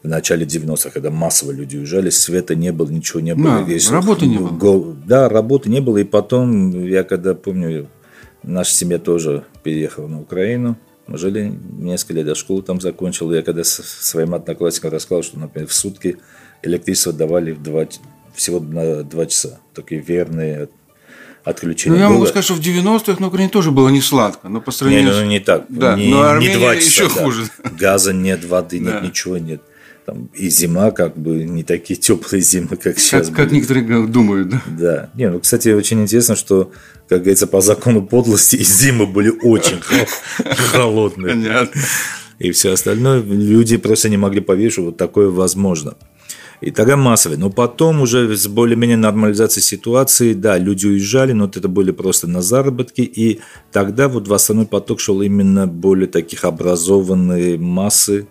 в 0.03 0.07
начале 0.07 0.45
90-х, 0.45 0.89
когда 0.89 1.11
массово 1.11 1.51
люди 1.51 1.77
уезжали, 1.77 2.09
света 2.09 2.55
не 2.55 2.73
было, 2.73 2.89
ничего 2.89 3.21
не 3.21 3.33
было. 3.35 3.63
Да, 3.65 3.71
Если 3.71 3.93
работы 3.93 4.25
не 4.25 4.37
было. 4.37 4.49
гол- 4.49 4.95
Да, 5.07 5.29
работы 5.29 5.69
не 5.69 5.79
было. 5.79 5.97
И 5.99 6.03
потом, 6.03 6.71
я 6.85 7.03
когда 7.05 7.35
помню, 7.35 7.87
наша 8.43 8.73
семья 8.73 8.99
тоже 8.99 9.45
переехала 9.63 10.07
на 10.07 10.19
Украину. 10.21 10.75
Мы 11.07 11.17
жили 11.17 11.57
несколько 11.77 12.13
лет, 12.15 12.27
я 12.27 12.35
школу 12.35 12.61
там 12.61 12.81
закончил. 12.81 13.31
Я 13.31 13.43
когда 13.43 13.63
с 13.63 13.69
своим 13.81 14.33
одноклассникам 14.33 14.91
рассказал, 14.91 15.23
что, 15.23 15.39
например, 15.39 15.69
в 15.69 15.73
сутки 15.73 16.17
электричество 16.63 17.13
давали 17.13 17.53
в 17.53 17.63
два, 17.63 17.87
всего 18.33 18.59
на 18.59 19.03
два 19.03 19.25
часа. 19.25 19.59
Такие 19.73 20.01
верные 20.01 20.67
отключения. 21.43 21.95
Ну, 21.97 22.01
я 22.03 22.09
могу 22.09 22.21
было. 22.21 22.27
сказать, 22.27 22.45
что 22.45 22.53
в 22.55 22.59
90-х 22.59 23.19
на 23.19 23.27
Украине 23.27 23.49
тоже 23.49 23.71
было 23.71 23.89
не 23.89 24.01
сладко, 24.01 24.49
но 24.49 24.61
по 24.61 24.69
Не, 24.69 24.75
сравнению 24.75 25.13
ну, 25.13 25.21
с- 25.21 25.27
не 25.27 25.39
так. 25.39 25.65
Да, 25.69 25.95
не, 25.95 26.09
но 26.09 26.37
не 26.37 26.49
два 26.55 26.75
часа, 26.75 26.85
еще 27.03 27.03
да. 27.15 27.23
хуже. 27.23 27.43
Газа 27.79 28.13
нет, 28.13 28.45
воды 28.45 28.79
нет, 28.79 29.01
Да. 29.01 29.01
ничего 29.01 29.37
нет. 29.37 29.61
Там 30.05 30.29
и 30.33 30.49
зима 30.49 30.89
как 30.91 31.15
бы 31.17 31.43
не 31.43 31.63
такие 31.63 31.95
теплые 31.99 32.41
зимы, 32.41 32.75
как 32.75 32.97
сейчас. 32.97 33.27
Как, 33.27 33.35
как 33.35 33.51
некоторые 33.51 34.07
думают, 34.07 34.49
да? 34.49 34.61
Да. 34.67 35.09
Не, 35.13 35.29
ну, 35.29 35.39
кстати, 35.39 35.69
очень 35.69 36.01
интересно, 36.01 36.35
что, 36.35 36.71
как 37.07 37.19
говорится, 37.19 37.45
по 37.45 37.61
закону 37.61 38.01
подлости 38.05 38.55
и 38.55 38.63
зимы 38.63 39.05
были 39.05 39.29
очень 39.29 39.79
хо- 39.81 40.49
холодные. 40.71 41.33
Понятно. 41.35 41.81
И 42.39 42.49
все 42.51 42.71
остальное. 42.73 43.21
Люди 43.21 43.77
просто 43.77 44.09
не 44.09 44.17
могли 44.17 44.41
поверить, 44.41 44.73
что 44.73 44.85
вот 44.85 44.97
такое 44.97 45.29
возможно. 45.29 45.93
И 46.61 46.69
тогда 46.69 46.95
массовый. 46.95 47.37
Но 47.37 47.49
потом 47.49 48.01
уже 48.01 48.37
с 48.37 48.47
более-менее 48.47 48.97
нормализацией 48.97 49.63
ситуации, 49.63 50.33
да, 50.33 50.59
люди 50.59 50.85
уезжали, 50.85 51.33
но 51.33 51.45
вот 51.45 51.57
это 51.57 51.67
были 51.67 51.91
просто 51.91 52.27
на 52.27 52.41
заработки. 52.43 53.01
И 53.01 53.41
тогда 53.71 54.07
вот 54.07 54.27
в 54.27 54.33
основной 54.33 54.67
поток 54.67 54.99
шел 54.99 55.21
именно 55.23 55.65
более 55.65 56.07
таких 56.07 56.43
образованные 56.43 57.57
массы, 57.57 58.27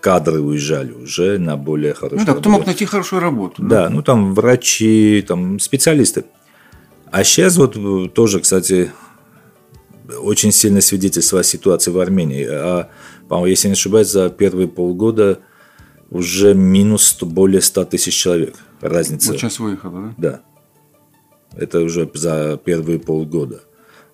кадры 0.00 0.40
уезжали 0.40 0.92
уже 0.92 1.38
на 1.38 1.56
более 1.56 1.94
хорошую 1.94 2.20
Ну 2.20 2.26
да, 2.26 2.32
кто 2.32 2.40
работу. 2.44 2.50
мог 2.50 2.66
найти 2.66 2.84
хорошую 2.86 3.20
работу. 3.20 3.62
Да, 3.62 3.88
ну 3.88 4.02
там 4.02 4.34
врачи, 4.34 5.24
там 5.26 5.60
специалисты. 5.60 6.24
А 7.12 7.22
сейчас 7.22 7.56
вот 7.56 7.76
э, 7.76 8.08
тоже, 8.08 8.40
кстати, 8.40 8.90
очень 10.22 10.52
сильно 10.52 10.80
свидетельство 10.80 11.40
о 11.40 11.44
ситуации 11.44 11.90
в 11.90 11.98
Армении. 11.98 12.46
А, 12.48 12.88
по-моему, 13.28 13.46
если 13.46 13.68
не 13.68 13.72
ошибаюсь, 13.72 14.08
за 14.08 14.30
первые 14.30 14.68
полгода 14.68 15.40
уже 16.10 16.54
минус 16.54 17.04
100 17.04 17.26
более 17.26 17.60
100 17.60 17.84
тысяч 17.86 18.14
человек. 18.14 18.56
Разница. 18.80 19.30
Вот 19.32 19.38
сейчас 19.40 19.58
выехало, 19.58 20.14
да? 20.18 20.30
Да. 20.30 20.40
Это 21.56 21.80
уже 21.80 22.10
за 22.14 22.60
первые 22.64 22.98
полгода. 22.98 23.62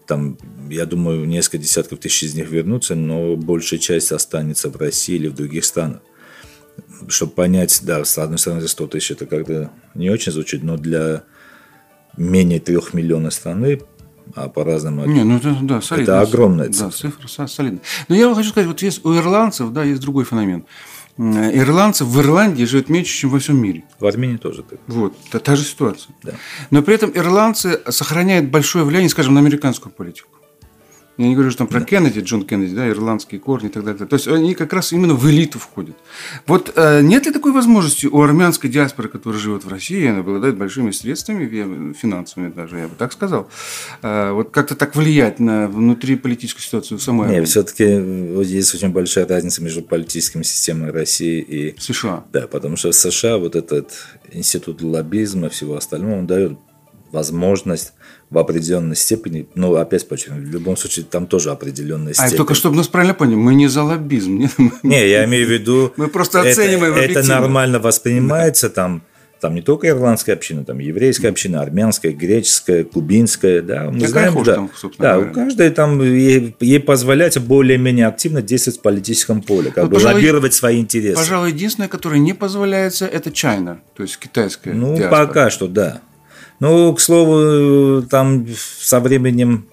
Там, 0.07 0.39
я 0.71 0.87
думаю, 0.87 1.27
несколько 1.27 1.59
десятков 1.59 1.99
тысяч 1.99 2.23
из 2.25 2.35
них 2.35 2.51
вернутся, 2.51 2.95
но 2.95 3.37
большая 3.37 3.81
часть 3.81 4.13
останется 4.13 4.71
в 4.71 4.77
России 4.77 5.17
или 5.17 5.29
в 5.29 5.35
других 5.35 5.65
странах. 5.65 6.01
Чтобы 7.09 7.33
понять, 7.33 7.81
да, 7.83 8.05
с 8.05 8.17
одной 8.19 8.39
стороны, 8.39 8.67
100 8.67 8.87
тысяч 8.87 9.11
это 9.11 9.27
как-то 9.27 9.71
не 9.95 10.11
очень 10.11 10.33
звучит, 10.33 10.63
но 10.63 10.77
для 10.77 11.25
менее 12.17 12.61
трех 12.61 12.95
миллионов 12.95 13.35
страны, 13.35 13.81
а 14.35 14.49
по-разному 14.49 15.07
Не, 15.07 15.25
ну 15.25 15.37
это, 15.37 15.57
да, 15.63 15.81
солидно. 15.81 16.13
Это 16.13 16.21
огромная 16.21 16.69
Да, 16.69 16.91
цифра 16.91 17.29
со- 17.29 17.47
солидная. 17.47 17.83
Но 18.09 18.15
я 18.15 18.27
вам 18.27 18.35
хочу 18.37 18.51
сказать, 18.51 18.67
вот 18.69 18.81
есть 18.83 19.05
у 19.05 19.15
ирландцев, 19.17 19.73
да, 19.73 19.85
есть 19.85 20.01
другой 20.01 20.25
феномен. 20.25 20.67
М, 21.19 21.33
Ирландцев 21.57 22.07
в 22.09 22.21
Ирландии 22.21 22.65
живет 22.65 22.89
меньше, 22.91 23.13
чем 23.13 23.31
во 23.31 23.39
всем 23.39 23.57
мире. 23.59 23.85
в 24.01 24.07
Армении 24.07 24.37
тоже 24.37 24.63
так. 24.63 24.79
Вот, 24.87 25.17
та, 25.31 25.39
та 25.39 25.57
же 25.57 25.65
ситуация. 25.65 26.15
Да. 26.23 26.33
Но 26.71 26.83
при 26.83 26.95
этом 26.95 27.11
ирландцы 27.15 27.81
сохраняют 27.89 28.51
большое 28.51 28.85
влияние, 28.85 29.09
скажем, 29.09 29.35
на 29.35 29.41
американскую 29.41 29.93
политику. 29.93 30.29
Я 31.19 31.29
не 31.29 31.35
говорю, 31.35 31.51
что 31.51 31.59
там 31.59 31.69
про 31.69 31.81
Кеннеди, 31.81 32.21
Джон 32.21 32.45
Кеннеди, 32.45 32.75
да, 32.75 32.89
ирландские 32.89 33.41
корни 33.41 33.69
и 33.69 33.73
так 33.73 33.85
далее. 33.85 34.07
То 34.07 34.17
есть 34.17 34.29
они 34.29 34.55
как 34.55 34.73
раз 34.73 34.93
именно 34.93 35.15
в 35.15 35.29
элиту 35.31 35.59
входят. 35.59 35.97
Вот 36.47 36.73
э, 36.77 37.01
нет 37.01 37.25
ли 37.27 37.33
такой 37.33 37.53
возможности 37.53 38.07
у 38.07 38.21
армянской 38.21 38.69
диаспоры, 38.69 39.09
которая 39.09 39.41
живет 39.41 39.65
в 39.65 39.69
России, 39.69 40.07
она 40.07 40.21
обладает 40.21 40.59
большими 40.59 40.91
средствами, 40.91 41.93
финансовыми 41.95 42.51
даже, 42.53 42.79
я 42.79 42.89
бы 42.89 42.95
так 42.97 43.13
сказал, 43.13 43.49
э, 44.03 44.31
вот 44.33 44.51
как-то 44.51 44.75
так 44.75 44.95
влиять 44.95 45.41
на 45.41 45.69
внутриполитическую 45.69 46.63
ситуацию 46.63 46.99
в 46.99 47.03
самой 47.03 47.29
Не, 47.29 47.35
Армении? 47.37 47.47
все-таки 47.47 47.85
есть 47.85 48.75
очень 48.75 48.91
большая 48.91 49.27
разница 49.27 49.63
между 49.63 49.83
политическими 49.83 50.43
системами 50.43 50.91
России 50.91 51.41
и 51.41 51.81
США. 51.81 52.25
Да, 52.33 52.47
потому 52.47 52.77
что 52.77 52.91
в 52.91 52.95
США 52.95 53.39
вот 53.39 53.57
этот 53.57 53.93
институт 54.33 54.83
лоббизма 54.83 55.47
и 55.47 55.51
всего 55.51 55.77
остального, 55.77 56.19
он 56.19 56.27
дает 56.27 56.59
возможность 57.17 57.93
в 58.31 58.39
определенной 58.39 58.95
степени, 58.97 59.47
ну, 59.55 59.75
опять 59.77 60.07
подчеркну, 60.07 60.37
в 60.43 60.51
любом 60.53 60.77
случае, 60.77 61.05
там 61.05 61.27
тоже 61.27 61.51
определенная 61.51 62.13
А 62.13 62.15
степень. 62.15 62.37
только 62.37 62.55
чтобы 62.55 62.77
нас 62.77 62.87
правильно 62.89 63.15
поняли, 63.15 63.37
мы 63.37 63.55
не 63.55 63.67
за 63.69 63.83
лоббизм. 63.83 64.39
нет, 64.39 64.53
Не, 64.83 65.09
я 65.09 65.25
имею 65.25 65.47
в 65.47 65.51
виду... 65.51 65.93
Мы 65.97 66.09
просто 66.09 66.39
это- 66.41 66.51
оцениваем 66.51 66.93
Это, 66.95 67.05
объективно. 67.05 67.41
нормально 67.41 67.79
воспринимается 67.79 68.69
там, 68.71 69.03
там 69.41 69.55
не 69.55 69.63
только 69.63 69.89
ирландская 69.89 70.35
община, 70.35 70.65
там 70.65 70.79
еврейская 70.79 71.29
община, 71.29 71.61
армянская, 71.61 72.13
греческая, 72.13 72.85
кубинская, 72.85 73.61
да, 73.63 73.85
мы 73.91 73.95
Какая 74.01 74.09
знаем, 74.09 74.33
хочешь 74.33 74.47
да, 74.47 74.55
там, 74.55 74.71
собственно 74.75 75.09
да, 75.09 75.15
говоря. 75.15 75.31
у 75.31 75.35
каждой 75.35 75.71
там 75.71 76.03
ей, 76.03 76.57
ей 76.61 76.81
позволяется 76.81 77.41
более-менее 77.41 78.07
активно 78.07 78.43
действовать 78.43 78.79
в 78.81 78.83
политическом 78.83 79.43
поле, 79.43 79.71
как 79.71 79.85
Ну, 79.85 79.91
бы 79.91 79.95
пожалуй, 79.97 80.15
лоббировать 80.15 80.55
свои 80.55 80.81
интересы. 80.81 81.17
Пожалуй, 81.17 81.51
единственное, 81.53 81.89
которое 81.89 82.19
не 82.19 82.33
позволяется, 82.33 83.07
это 83.07 83.31
Чайна, 83.31 83.81
то 83.95 84.03
есть 84.03 84.19
китайская 84.19 84.73
Ну, 84.73 84.97
диаспора. 84.97 85.27
пока 85.27 85.51
что, 85.51 85.69
да. 85.69 86.01
Ну, 86.61 86.95
к 86.95 87.01
слову, 87.01 88.03
там 88.03 88.47
со 88.57 89.01
временем, 89.01 89.67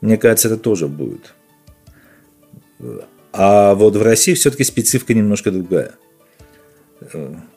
мне 0.00 0.16
кажется, 0.16 0.48
это 0.48 0.58
тоже 0.58 0.86
будет. 0.86 1.34
А 3.32 3.74
вот 3.74 3.96
в 3.96 4.02
России 4.02 4.34
все-таки 4.34 4.64
специфика 4.64 5.14
немножко 5.14 5.50
другая. 5.50 5.92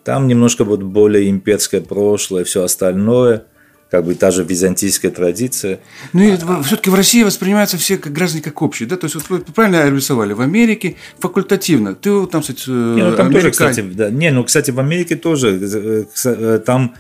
Там 0.03 0.27
немножко 0.27 0.63
вот 0.63 0.83
более 0.83 1.29
имперское 1.29 1.81
прошлое, 1.81 2.43
все 2.43 2.63
остальное, 2.63 3.45
как 3.89 4.05
бы 4.05 4.15
та 4.15 4.31
же 4.31 4.43
византийская 4.43 5.11
традиция. 5.11 5.79
Ну, 6.13 6.21
и 6.21 6.38
все-таки 6.63 6.89
в 6.89 6.95
России 6.95 7.23
воспринимаются 7.23 7.77
все 7.77 7.97
как 7.97 8.13
граждане 8.13 8.43
как 8.43 8.61
общие, 8.61 8.88
да? 8.88 8.97
То 8.97 9.05
есть, 9.05 9.15
вот 9.15 9.29
вы 9.29 9.39
правильно 9.39 9.89
рисовали, 9.89 10.33
в 10.33 10.41
Америке 10.41 10.95
факультативно. 11.19 11.95
Ты 11.95 12.25
там, 12.27 12.41
кстати, 12.41 12.69
Не, 12.69 13.03
ну, 13.03 13.15
там 13.15 13.31
тоже, 13.31 13.47
американ- 13.47 13.51
кстати, 13.51 13.81
да. 13.81 14.09
Не, 14.09 14.31
ну, 14.31 14.43
кстати, 14.43 14.71
в 14.71 14.79
Америке 14.79 15.15
тоже 15.15 15.59
э, 15.59 16.05
э, 16.25 16.59
там 16.65 16.95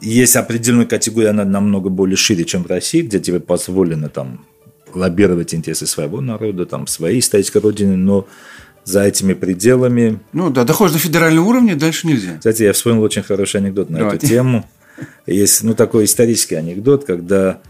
есть 0.00 0.36
определенная 0.36 0.86
категория, 0.86 1.30
она 1.30 1.44
намного 1.44 1.88
более 1.88 2.16
шире, 2.16 2.44
чем 2.44 2.64
в 2.64 2.66
России, 2.66 3.02
где 3.02 3.18
тебе 3.18 3.40
позволено 3.40 4.08
там 4.08 4.46
лоббировать 4.94 5.54
интересы 5.54 5.86
своего 5.86 6.20
народа, 6.20 6.66
там, 6.66 6.86
своей 6.86 7.20
исторической 7.20 7.58
родины, 7.58 7.96
но 7.96 8.26
за 8.84 9.02
этими 9.02 9.34
пределами... 9.34 10.20
Ну, 10.32 10.50
да, 10.50 10.64
доходишь 10.64 10.94
до 10.94 10.98
федерального 11.00 11.44
уровня, 11.44 11.76
дальше 11.76 12.06
нельзя. 12.06 12.36
Кстати, 12.38 12.62
я 12.62 12.72
вспомнил 12.72 13.02
очень 13.02 13.22
хороший 13.22 13.60
анекдот 13.60 13.90
на 13.90 13.98
Давайте. 13.98 14.18
эту 14.18 14.26
тему. 14.28 14.68
Есть, 15.26 15.62
ну, 15.64 15.74
такой 15.74 16.04
исторический 16.04 16.54
анекдот, 16.54 17.04
когда 17.04 17.60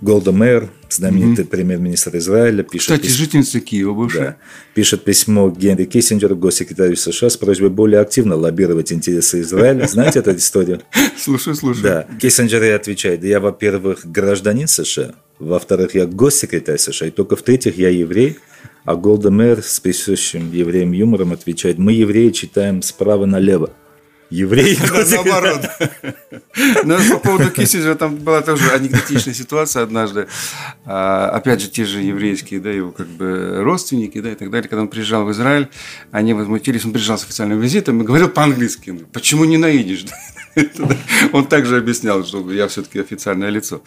Голда 0.00 0.32
Мэр, 0.32 0.70
знаменитый 0.96 1.44
премьер-министр 1.44 2.16
Израиля, 2.16 2.62
пишет... 2.62 2.94
Кстати, 2.96 3.06
пис- 3.10 3.16
жительница 3.16 3.60
Киева 3.60 3.92
бывшая. 3.94 4.20
да. 4.22 4.36
Пишет 4.74 5.04
письмо 5.04 5.50
Генри 5.50 5.84
Киссинджеру, 5.84 6.36
госсекретарю 6.36 6.96
США, 6.96 7.30
с 7.30 7.36
просьбой 7.36 7.70
более 7.70 8.00
активно 8.00 8.36
лоббировать 8.36 8.92
интересы 8.92 9.40
Израиля. 9.40 9.86
Знаете 9.86 10.20
эту 10.20 10.34
историю? 10.36 10.80
Слушай, 11.18 11.54
слушай. 11.54 11.82
Да. 11.82 12.06
Киссинджер 12.20 12.62
и 12.62 12.68
отвечает, 12.70 13.20
«Да 13.20 13.26
я, 13.28 13.40
во-первых, 13.40 14.00
гражданин 14.04 14.68
США, 14.68 15.14
во-вторых, 15.38 15.94
я 15.94 16.06
госсекретарь 16.06 16.78
США, 16.78 17.08
и 17.08 17.10
только 17.10 17.36
в-третьих, 17.36 17.76
я 17.78 17.88
еврей. 17.88 18.38
А 18.84 18.96
Голда 18.96 19.30
Мэр 19.30 19.62
с 19.62 19.78
присущим 19.78 20.50
евреям 20.50 20.90
юмором 20.92 21.32
отвечает, 21.32 21.78
мы, 21.78 21.92
евреи, 21.92 22.30
читаем 22.30 22.82
справа 22.82 23.26
налево. 23.26 23.70
Евреи 24.32 24.78
Да, 24.80 25.04
наоборот. 25.10 25.70
Но 26.84 26.98
по 27.10 27.18
поводу 27.18 27.50
Киссинджера 27.50 27.94
там 27.96 28.16
была 28.16 28.40
тоже 28.40 28.70
анекдотичная 28.70 29.34
ситуация 29.34 29.82
однажды. 29.82 30.26
А, 30.86 31.28
Опять 31.28 31.60
же, 31.60 31.68
те 31.68 31.84
же 31.84 32.00
еврейские, 32.00 32.60
да, 32.60 32.70
его 32.70 32.92
как 32.92 33.08
бы 33.08 33.58
родственники, 33.60 34.20
да, 34.20 34.32
и 34.32 34.34
так 34.34 34.50
далее. 34.50 34.70
Когда 34.70 34.82
он 34.82 34.88
приезжал 34.88 35.24
в 35.24 35.32
Израиль, 35.32 35.68
они 36.12 36.32
возмутились, 36.32 36.84
он 36.86 36.92
приезжал 36.92 37.18
с 37.18 37.24
официальным 37.24 37.60
визитом 37.60 38.00
и 38.00 38.04
говорил 38.04 38.30
по-английски. 38.30 39.04
Почему 39.12 39.44
не 39.44 39.58
наедешь? 39.58 40.06
Он 41.32 41.46
также 41.46 41.78
объяснял, 41.78 42.24
что 42.24 42.50
я 42.52 42.68
все-таки 42.68 43.00
официальное 43.00 43.48
лицо. 43.48 43.82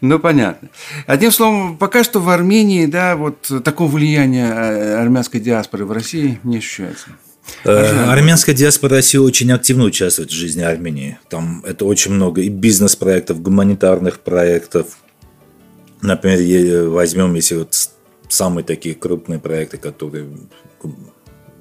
Ну, 0.00 0.20
понятно. 0.20 0.68
Одним 1.06 1.32
словом, 1.32 1.76
пока 1.76 2.04
что 2.04 2.20
в 2.20 2.28
Армении, 2.28 2.86
да, 2.86 3.16
вот 3.16 3.50
такого 3.64 3.90
влияния 3.90 4.46
э, 4.46 4.94
армянской 5.02 5.40
диаспоры 5.40 5.84
в 5.84 5.92
России 5.92 6.38
не 6.44 6.58
ощущается. 6.58 7.08
Э, 7.64 8.04
Армянская 8.10 8.54
диаспора 8.54 8.96
России 8.96 9.18
очень 9.18 9.52
активно 9.52 9.84
участвует 9.84 10.30
в 10.30 10.34
жизни 10.34 10.62
Армении. 10.62 11.18
Там 11.28 11.62
это 11.66 11.84
очень 11.84 12.12
много 12.12 12.42
и 12.42 12.48
бизнес-проектов, 12.48 13.42
гуманитарных 13.42 14.20
проектов. 14.20 14.98
Например, 16.02 16.88
возьмем, 16.90 17.34
если 17.34 17.56
вот 17.56 17.74
самые 18.28 18.64
такие 18.64 18.94
крупные 18.94 19.38
проекты, 19.38 19.78
которые 19.78 20.28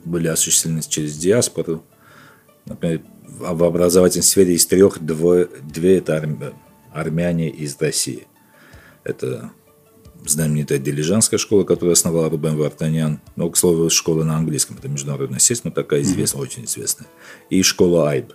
были 0.03 0.27
осуществлены 0.27 0.81
через 0.81 1.17
диаспору. 1.17 1.83
Например, 2.65 3.01
в 3.27 3.63
образовательной 3.63 4.23
сфере 4.23 4.53
из 4.53 4.65
трех 4.65 4.99
двое, 4.99 5.47
две 5.61 5.97
это 5.97 6.17
арм- 6.17 6.53
армяне 6.91 7.49
из 7.49 7.79
России. 7.79 8.27
Это 9.03 9.51
знаменитая 10.25 10.79
дилижанская 10.79 11.37
школа, 11.37 11.63
которую 11.63 11.93
основал 11.93 12.29
Рубен 12.29 12.55
Вартанян. 12.57 13.19
Ну, 13.35 13.49
к 13.49 13.57
слову, 13.57 13.89
школа 13.89 14.23
на 14.23 14.37
английском. 14.37 14.77
Это 14.77 14.87
международная 14.87 15.39
сеть, 15.39 15.63
но 15.63 15.71
такая 15.71 16.01
известная, 16.01 16.41
mm-hmm. 16.41 16.43
очень 16.43 16.65
известная. 16.65 17.07
И 17.49 17.61
школа 17.61 18.09
Айб. 18.09 18.33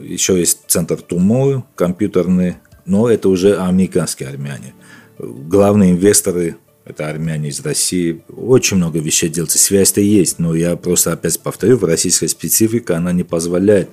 Еще 0.00 0.38
есть 0.38 0.60
центр 0.68 1.00
Тумой 1.00 1.64
компьютерный, 1.74 2.56
но 2.84 3.08
это 3.08 3.28
уже 3.28 3.56
американские 3.56 4.28
армяне. 4.28 4.74
Главные 5.18 5.92
инвесторы– 5.92 6.56
это 6.84 7.08
армяне 7.08 7.48
из 7.48 7.60
России. 7.60 8.22
Очень 8.28 8.78
много 8.78 8.98
вещей 8.98 9.28
делается. 9.28 9.58
Связь-то 9.58 10.00
есть, 10.00 10.38
но 10.38 10.54
я 10.54 10.76
просто 10.76 11.12
опять 11.12 11.38
повторю, 11.40 11.76
в 11.76 11.84
российской 11.84 12.28
специфика 12.28 12.96
она 12.96 13.12
не 13.12 13.24
позволяет 13.24 13.90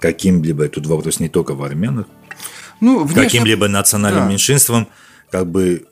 каким-либо, 0.00 0.68
тут 0.68 0.86
вопрос 0.86 1.20
не 1.20 1.28
только 1.28 1.54
в 1.54 1.62
армянах, 1.62 2.06
ну, 2.80 3.04
внешне... 3.04 3.22
каким-либо 3.22 3.68
национальным 3.68 4.24
да. 4.24 4.30
меньшинствам 4.30 4.88
как 5.30 5.48
бы 5.48 5.86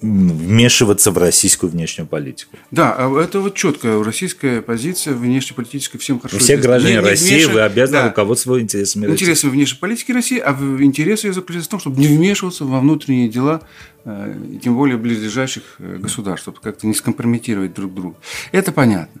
вмешиваться 0.00 1.10
в 1.10 1.18
российскую 1.18 1.70
внешнюю 1.70 2.06
политику. 2.06 2.56
Да, 2.70 2.94
а 2.96 3.20
это 3.20 3.40
вот 3.40 3.54
четкая 3.54 4.02
российская 4.02 4.62
позиция 4.62 5.14
внешнеполитическая 5.14 6.00
всем 6.00 6.20
хорошо. 6.20 6.38
Все 6.38 6.56
граждане 6.56 6.94
не, 6.94 7.00
России 7.00 7.44
вмеш... 7.44 7.48
вы 7.48 7.60
обязаны 7.62 7.98
да. 7.98 8.08
руководствоваться 8.08 8.62
интересами 8.62 9.06
России. 9.06 9.24
Интересы 9.24 9.48
внешней 9.48 9.78
политики 9.78 10.12
России, 10.12 10.38
а 10.38 10.52
интерес 10.80 11.24
ее 11.24 11.32
заключается 11.32 11.68
в 11.68 11.70
том, 11.70 11.80
чтобы 11.80 12.00
не 12.00 12.06
вмешиваться 12.06 12.64
во 12.64 12.80
внутренние 12.80 13.28
дела, 13.28 13.62
э, 14.04 14.34
тем 14.62 14.76
более 14.76 14.98
близлежащих 14.98 15.62
э, 15.78 15.98
государств, 15.98 16.44
чтобы 16.44 16.58
как-то 16.60 16.86
не 16.86 16.94
скомпрометировать 16.94 17.74
друг 17.74 17.92
друга. 17.92 18.16
Это 18.52 18.70
понятно. 18.70 19.20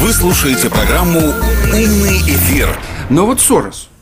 Вы 0.00 0.12
слушаете 0.12 0.68
программу 0.68 1.20
«Умный 1.72 2.18
эфир». 2.18 2.68
Но 3.08 3.24
вот 3.24 3.40
Сорос– 3.40 3.88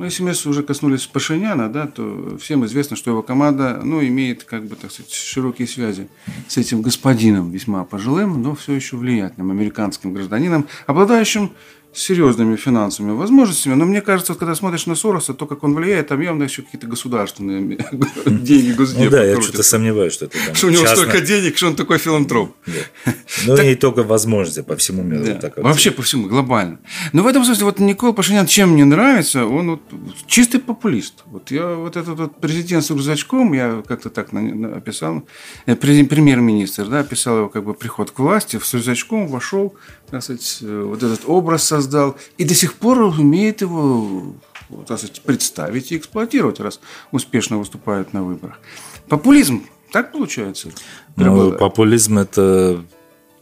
ну, 0.00 0.06
если 0.06 0.22
мы 0.22 0.30
уже 0.30 0.62
коснулись 0.62 1.06
Пашиняна, 1.06 1.68
да, 1.68 1.86
то 1.86 2.38
всем 2.40 2.64
известно, 2.64 2.96
что 2.96 3.10
его 3.10 3.22
команда 3.22 3.82
ну, 3.84 4.02
имеет 4.02 4.44
как 4.44 4.64
бы, 4.64 4.74
так 4.74 4.90
сказать, 4.90 5.12
широкие 5.12 5.68
связи 5.68 6.08
с 6.48 6.56
этим 6.56 6.80
господином, 6.80 7.50
весьма 7.50 7.84
пожилым, 7.84 8.40
но 8.40 8.54
все 8.54 8.72
еще 8.72 8.96
влиятельным 8.96 9.50
американским 9.50 10.14
гражданином, 10.14 10.66
обладающим 10.86 11.52
серьезными 11.92 12.56
финансовыми 12.56 13.12
возможностями. 13.12 13.74
Но 13.74 13.84
мне 13.84 14.00
кажется, 14.00 14.34
когда 14.34 14.54
смотришь 14.54 14.86
на 14.86 14.94
Сороса, 14.94 15.34
то, 15.34 15.46
как 15.46 15.64
он 15.64 15.74
влияет, 15.74 16.08
там 16.08 16.20
явно 16.20 16.44
еще 16.44 16.62
какие-то 16.62 16.86
государственные 16.86 17.78
деньги 18.26 18.72
госдепа. 18.72 19.04
Ну 19.04 19.10
да, 19.10 19.24
я 19.24 19.40
что-то 19.40 19.62
сомневаюсь, 19.62 20.12
что 20.12 20.26
это 20.26 20.38
там 20.46 20.54
Что 20.54 20.66
у 20.68 20.70
него 20.70 20.86
столько 20.86 21.20
денег, 21.20 21.56
что 21.56 21.68
он 21.68 21.76
такой 21.76 21.98
филантроп. 21.98 22.54
Ну 23.46 23.56
и 23.56 23.74
только 23.74 24.02
возможности 24.02 24.60
по 24.60 24.76
всему 24.76 25.02
миру. 25.02 25.38
Вообще 25.56 25.90
по 25.90 26.02
всему, 26.02 26.28
глобально. 26.28 26.78
Но 27.12 27.22
в 27.22 27.26
этом 27.26 27.44
смысле, 27.44 27.64
вот 27.64 27.78
Никол 27.78 28.12
Пашинян 28.12 28.46
чем 28.46 28.70
мне 28.70 28.84
нравится, 28.84 29.46
он 29.46 29.70
вот 29.70 29.82
чистый 30.26 30.60
популист. 30.60 31.22
Вот 31.26 31.50
я 31.50 31.74
вот 31.74 31.96
этот 31.96 32.18
вот 32.18 32.40
президент 32.40 32.84
с 32.84 32.90
рюкзачком, 32.90 33.52
я 33.52 33.82
как-то 33.86 34.10
так 34.10 34.28
описал, 34.32 35.26
э, 35.66 35.76
премьер-министр, 35.76 36.86
да, 36.86 37.00
описал 37.00 37.38
его 37.38 37.48
как 37.48 37.64
бы 37.64 37.74
приход 37.74 38.10
к 38.10 38.18
власти, 38.18 38.58
с 38.62 38.74
рюкзачком 38.74 39.28
вошел, 39.28 39.74
так 40.10 40.22
сказать, 40.22 40.58
э, 40.62 40.82
вот 40.82 41.02
этот 41.02 41.22
образ 41.26 41.64
создал, 41.64 42.16
и 42.38 42.44
до 42.44 42.54
сих 42.54 42.74
пор 42.74 43.00
умеет 43.00 43.60
его 43.60 44.34
так 44.86 44.98
сказать, 44.98 45.20
представить 45.22 45.92
и 45.92 45.96
эксплуатировать, 45.96 46.60
раз 46.60 46.80
успешно 47.10 47.58
выступает 47.58 48.12
на 48.12 48.22
выборах. 48.22 48.60
Популизм, 49.08 49.64
так 49.92 50.12
получается? 50.12 50.70
Ну, 51.16 51.52
популизм– 51.52 52.18
это 52.18 52.84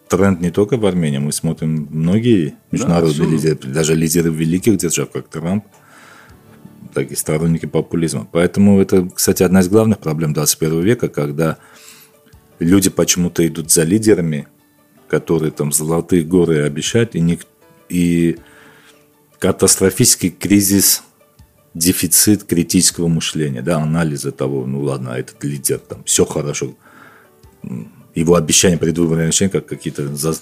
тренд 0.09 0.41
не 0.41 0.51
только 0.51 0.77
в 0.77 0.87
Армении. 0.87 1.19
Мы 1.19 1.33
смотрим 1.33 1.89
многие 1.91 2.55
международные 2.71 3.27
да, 3.27 3.33
лидеры, 3.33 3.57
даже 3.57 3.95
лидеры 3.95 4.31
великих 4.31 4.79
держав, 4.79 5.11
как 5.11 5.29
Трамп, 5.29 5.65
такие 6.95 7.17
сторонники 7.17 7.67
популизма. 7.67 8.27
Поэтому 8.31 8.81
это, 8.81 9.09
кстати, 9.15 9.43
одна 9.43 9.61
из 9.61 9.69
главных 9.69 9.99
проблем 9.99 10.33
21 10.33 10.81
века, 10.81 11.09
когда 11.09 11.59
люди 12.59 12.89
почему-то 12.89 13.47
идут 13.47 13.71
за 13.71 13.85
лидерами, 13.85 14.49
которые 15.09 15.51
там 15.51 15.73
золотые 15.73 16.23
горы 16.23 16.63
обещают, 16.63 17.15
и, 17.15 17.21
ник... 17.21 17.47
и 17.89 18.39
катастрофический 19.39 20.31
кризис, 20.31 21.03
дефицит 21.75 22.45
критического 22.45 23.09
мышления, 23.09 23.63
да, 23.63 23.79
анализа 23.79 24.33
того, 24.33 24.67
ну 24.67 24.83
ладно, 24.83 25.11
этот 25.11 25.43
лидер, 25.45 25.79
там, 25.79 26.05
все 26.05 26.25
хорошо. 26.25 26.75
Его 28.15 28.35
обещания, 28.35 28.79
предвыборные 28.79 29.27
обещания, 29.27 29.51
как 29.51 29.67
какие-то 29.67 30.15
за, 30.15 30.35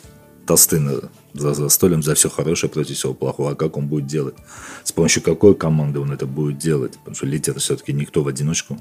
тосты 0.47 0.81
на, 0.81 1.11
за 1.35 1.53
застольем, 1.55 2.03
за 2.03 2.15
все 2.15 2.31
хорошее 2.31 2.71
против 2.71 2.97
всего 2.97 3.13
плохого. 3.13 3.51
А 3.51 3.55
как 3.55 3.77
он 3.77 3.87
будет 3.87 4.07
делать? 4.07 4.35
С 4.83 4.93
помощью 4.93 5.23
какой 5.23 5.55
команды 5.55 5.99
он 5.99 6.13
это 6.13 6.27
будет 6.27 6.59
делать? 6.59 6.93
Потому 6.93 7.15
что 7.17 7.27
лидер 7.27 7.59
все-таки 7.59 7.93
никто 7.93 8.23
в 8.23 8.29
одиночку 8.29 8.79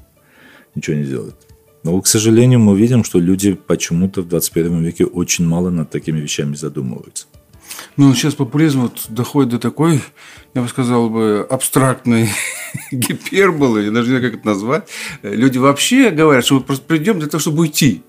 ничего 0.74 0.96
не 0.96 1.04
делает. 1.04 1.36
Но, 1.86 2.00
к 2.00 2.08
сожалению, 2.08 2.58
мы 2.58 2.76
видим, 2.76 3.04
что 3.04 3.20
люди 3.20 3.54
почему-то 3.54 4.22
в 4.22 4.28
21 4.28 4.82
веке 4.82 5.04
очень 5.04 5.46
мало 5.46 5.70
над 5.70 5.88
такими 5.88 6.18
вещами 6.18 6.56
задумываются. 6.56 7.28
Ну, 7.96 8.12
сейчас 8.12 8.34
популизм 8.34 8.80
вот 8.80 9.06
доходит 9.08 9.50
до 9.50 9.58
такой, 9.60 10.00
я 10.54 10.62
бы 10.62 10.68
сказал 10.68 11.08
бы, 11.08 11.46
абстрактной 11.48 12.28
гиперболы, 12.90 13.84
я 13.84 13.90
даже 13.92 14.10
не 14.10 14.16
знаю, 14.16 14.32
как 14.32 14.40
это 14.40 14.48
назвать. 14.48 14.88
Люди 15.22 15.58
вообще 15.58 16.10
говорят, 16.10 16.44
что 16.44 16.56
мы 16.56 16.62
просто 16.62 16.84
придем 16.84 17.20
для 17.20 17.28
того, 17.28 17.40
чтобы 17.40 17.60
уйти. 17.60 18.02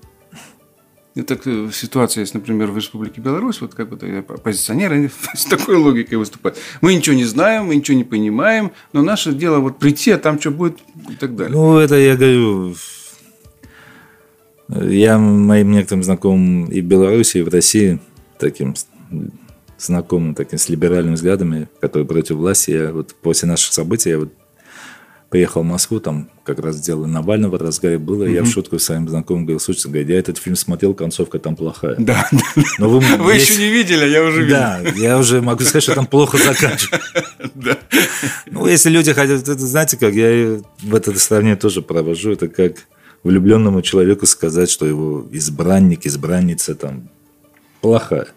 Это 1.14 1.38
ситуация 1.72 2.22
есть, 2.22 2.34
например, 2.34 2.72
в 2.72 2.76
Республике 2.76 3.20
Беларусь, 3.20 3.60
вот 3.60 3.74
как 3.74 3.90
бы 3.90 4.24
оппозиционеры 4.28 5.08
с 5.34 5.44
такой 5.44 5.76
логикой 5.76 6.18
выступают. 6.18 6.58
Мы 6.80 6.96
ничего 6.96 7.14
не 7.14 7.26
знаем, 7.26 7.66
мы 7.66 7.76
ничего 7.76 7.96
не 7.96 8.04
понимаем, 8.04 8.72
но 8.92 9.02
наше 9.02 9.32
дело 9.32 9.60
вот 9.60 9.78
прийти, 9.78 10.10
а 10.10 10.18
там 10.18 10.40
что 10.40 10.50
будет 10.50 10.80
и 11.08 11.14
так 11.14 11.36
далее. 11.36 11.56
Ну, 11.56 11.78
это 11.78 11.94
я 11.94 12.16
говорю, 12.16 12.74
я 14.68 15.18
моим 15.18 15.72
некоторым 15.72 16.02
знакомым 16.02 16.66
и 16.66 16.80
в 16.80 16.84
Беларуси, 16.84 17.38
и 17.38 17.42
в 17.42 17.48
России, 17.48 18.00
таким 18.38 18.74
знакомым, 19.78 20.34
таким 20.34 20.58
с 20.58 20.68
либеральными 20.68 21.14
взглядами, 21.14 21.68
которые 21.80 22.06
против 22.06 22.36
власти, 22.36 22.72
я 22.72 22.92
вот 22.92 23.14
после 23.14 23.48
наших 23.48 23.72
событий, 23.72 24.10
я 24.10 24.18
вот 24.18 24.32
приехал 25.30 25.62
в 25.62 25.66
Москву, 25.66 26.00
там 26.00 26.30
как 26.42 26.58
раз 26.58 26.80
дело 26.80 27.06
Навального 27.06 27.58
разговор 27.58 27.98
было, 27.98 28.24
угу. 28.24 28.32
я 28.32 28.42
в 28.42 28.46
шутку 28.46 28.78
с 28.78 28.84
своим 28.84 29.08
знакомым 29.08 29.44
говорил, 29.44 29.60
слушайте, 29.60 29.88
говорит, 29.88 30.08
я 30.08 30.18
этот 30.18 30.38
фильм 30.38 30.56
смотрел, 30.56 30.94
концовка 30.94 31.38
там 31.38 31.54
плохая. 31.54 31.96
Да, 31.98 32.28
Но 32.78 32.88
вы, 32.88 33.00
вы 33.18 33.34
есть... 33.34 33.50
еще 33.50 33.60
не 33.60 33.70
видели, 33.70 34.06
я 34.06 34.24
уже 34.24 34.42
видел. 34.42 34.56
Да, 34.56 34.80
я 34.96 35.18
уже 35.18 35.42
могу 35.42 35.62
сказать, 35.62 35.82
что 35.82 35.94
там 35.94 36.06
плохо 36.06 36.38
заканчивается. 36.38 37.00
Да. 37.54 37.78
Ну, 38.50 38.66
если 38.66 38.90
люди 38.90 39.12
хотят, 39.12 39.42
это, 39.42 39.58
знаете, 39.58 39.96
как 39.96 40.12
я 40.14 40.60
в 40.80 40.94
это 40.94 41.18
сравнение 41.18 41.56
тоже 41.56 41.82
провожу, 41.82 42.32
это 42.32 42.48
как 42.48 42.74
влюбленному 43.22 43.82
человеку 43.82 44.26
сказать, 44.26 44.70
что 44.70 44.86
его 44.86 45.26
избранник, 45.32 46.06
избранница 46.06 46.74
там 46.74 47.08
плохая. 47.80 48.28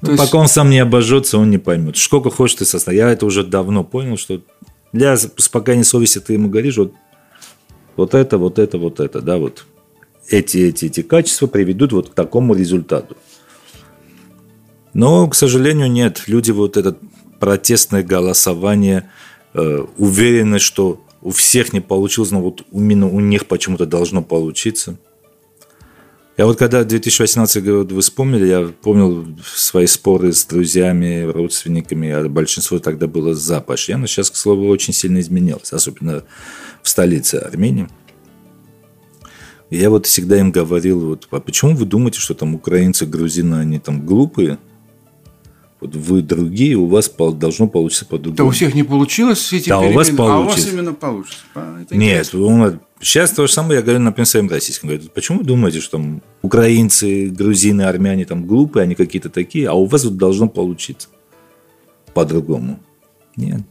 Ну, 0.00 0.12
есть... 0.12 0.22
Пока 0.22 0.38
он 0.38 0.48
сам 0.48 0.70
не 0.70 0.78
обожжется, 0.78 1.38
он 1.38 1.50
не 1.50 1.58
поймет. 1.58 1.96
Сколько 1.96 2.30
хочешь 2.30 2.56
ты 2.56 2.64
состоять. 2.64 2.98
Я 2.98 3.10
это 3.10 3.26
уже 3.26 3.44
давно 3.44 3.84
понял, 3.84 4.16
что 4.16 4.42
для 4.92 5.14
успокоения 5.14 5.84
совести 5.84 6.18
ты 6.18 6.34
ему 6.34 6.48
говоришь, 6.48 6.76
вот, 6.76 6.92
вот 7.96 8.14
это, 8.14 8.38
вот 8.38 8.58
это, 8.58 8.78
вот 8.78 9.00
это, 9.00 9.20
да, 9.20 9.38
вот 9.38 9.64
эти, 10.28 10.58
эти, 10.58 10.86
эти 10.86 11.02
качества 11.02 11.46
приведут 11.46 11.92
вот 11.92 12.10
к 12.10 12.14
такому 12.14 12.54
результату. 12.54 13.16
Но, 14.94 15.26
к 15.28 15.34
сожалению, 15.34 15.90
нет. 15.90 16.24
Люди 16.26 16.50
вот 16.50 16.76
это 16.76 16.96
протестное 17.40 18.02
голосование, 18.02 19.10
э, 19.54 19.86
уверенность, 19.96 20.64
что 20.64 21.00
у 21.22 21.30
всех 21.30 21.72
не 21.72 21.80
получилось, 21.80 22.30
но 22.30 22.42
вот 22.42 22.64
именно 22.72 23.08
у 23.08 23.20
них 23.20 23.46
почему-то 23.46 23.86
должно 23.86 24.22
получиться. 24.22 24.96
Я 26.36 26.46
вот 26.46 26.58
когда 26.58 26.82
2018 26.82 27.64
год 27.64 27.92
вы 27.92 28.00
вспомнили, 28.00 28.46
я 28.46 28.72
помнил 28.82 29.26
свои 29.44 29.86
споры 29.86 30.32
с 30.32 30.44
друзьями, 30.46 31.24
родственниками, 31.24 32.10
а 32.10 32.28
большинство 32.28 32.78
тогда 32.78 33.06
было 33.06 33.34
за 33.34 33.60
Пашьяна. 33.60 34.06
Сейчас, 34.06 34.30
к 34.30 34.36
слову, 34.36 34.66
очень 34.68 34.94
сильно 34.94 35.20
изменилось, 35.20 35.72
особенно 35.72 36.24
в 36.82 36.88
столице 36.88 37.36
Армении. 37.36 37.88
Я 39.68 39.90
вот 39.90 40.06
всегда 40.06 40.38
им 40.38 40.52
говорил, 40.52 41.00
вот, 41.00 41.28
а 41.30 41.40
почему 41.40 41.74
вы 41.74 41.84
думаете, 41.84 42.18
что 42.18 42.34
там 42.34 42.54
украинцы, 42.54 43.06
грузины, 43.06 43.56
они 43.56 43.78
там 43.78 44.04
глупые? 44.04 44.58
Вот 45.82 45.96
вы 45.96 46.22
другие, 46.22 46.76
у 46.76 46.86
вас 46.86 47.12
должно 47.34 47.66
получиться 47.66 48.06
по-другому. 48.06 48.36
Да 48.36 48.44
у 48.44 48.50
всех 48.50 48.72
не 48.72 48.84
получилось 48.84 49.52
эти 49.52 49.68
да, 49.68 49.80
у 49.80 49.90
вас 49.90 50.10
получится. 50.10 50.36
а 50.36 50.38
у 50.38 50.44
вас 50.44 50.72
именно 50.72 50.92
получится. 50.94 51.40
Это 51.56 51.96
Нет, 51.96 52.32
он, 52.36 52.78
сейчас 53.00 53.32
то 53.32 53.48
же 53.48 53.52
самое 53.52 53.78
я 53.78 53.82
говорю, 53.82 53.98
например, 53.98 54.26
своим 54.28 54.48
российским. 54.48 54.86
Говорю, 54.86 55.08
почему 55.12 55.38
вы 55.38 55.44
думаете, 55.44 55.80
что 55.80 55.98
там 55.98 56.22
украинцы, 56.40 57.30
грузины, 57.30 57.82
армяне 57.82 58.24
там 58.26 58.46
глупые, 58.46 58.84
они 58.84 58.94
какие-то 58.94 59.28
такие, 59.28 59.68
а 59.68 59.72
у 59.72 59.86
вас 59.86 60.04
вот 60.04 60.16
должно 60.16 60.48
получиться 60.48 61.08
по-другому? 62.14 62.78
Нет. 63.34 63.62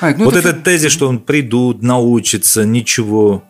А, 0.00 0.14
ну 0.16 0.26
вот 0.26 0.36
это... 0.36 0.50
этот 0.50 0.62
тезис, 0.62 0.92
что 0.92 1.08
он 1.08 1.18
придут, 1.18 1.82
научится, 1.82 2.64
ничего. 2.64 3.42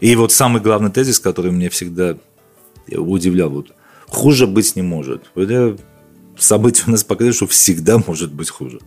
И 0.00 0.16
вот 0.16 0.32
самый 0.32 0.62
главный 0.62 0.90
тезис, 0.90 1.18
который 1.20 1.52
мне 1.52 1.68
всегда 1.68 2.16
удивлял, 2.90 3.50
вот 3.50 3.74
хуже 4.08 4.46
быть 4.46 4.76
не 4.76 4.82
может. 4.82 5.30
Вот 5.34 5.50
события 6.38 6.84
у 6.86 6.90
нас 6.90 7.04
показывают, 7.04 7.36
что 7.36 7.46
всегда 7.46 7.98
может 7.98 8.32
быть 8.32 8.50
хуже. 8.50 8.80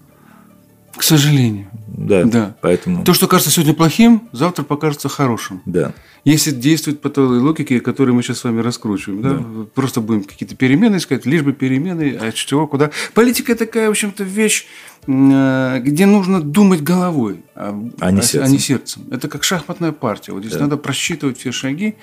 К 0.95 1.03
сожалению. 1.03 1.67
да. 1.86 2.23
Да. 2.23 2.55
Поэтому, 2.62 3.03
То, 3.03 3.13
что 3.13 3.27
кажется 3.27 3.51
сегодня 3.51 3.75
плохим, 3.75 4.29
завтра 4.31 4.63
покажется 4.63 5.10
хорошим. 5.10 5.62
да. 5.65 5.93
Если 6.25 6.51
действовать 6.51 6.99
по 6.99 7.10
той 7.10 7.39
логике, 7.39 7.79
которую 7.79 8.13
мы 8.15 8.21
сейчас 8.21 8.39
с 8.39 8.43
вами 8.43 8.60
раскручиваем, 8.60 9.21
да, 9.21 9.65
просто 9.73 10.01
будем 10.01 10.25
какие-то 10.25 10.55
перемены 10.57 10.97
искать, 10.97 11.25
лишь 11.25 11.41
бы 11.41 11.53
перемены, 11.53 12.17
а 12.19 12.31
чего, 12.33 12.67
куда. 12.67 12.91
Политика 13.13 13.55
такая, 13.55 13.88
в 13.88 13.91
общем-то, 13.91 14.25
вещь, 14.25 14.65
э, 15.05 15.79
где 15.86 16.05
нужно 16.05 16.41
думать 16.41 16.81
головой, 16.83 17.45
а, 17.55 17.69
А 18.01 18.12
не 18.12 18.19
а 18.19 18.23
сердцем. 18.23 18.60
сердцем. 18.60 19.03
Это 19.10 19.29
как 19.29 19.45
шахматная 19.45 19.93
партия. 19.93 20.33
Вот 20.33 20.43
здесь 20.43 20.60
надо 20.60 20.75
просчитывать 20.75 21.38
все 21.39 21.53
шаги, 21.53 21.95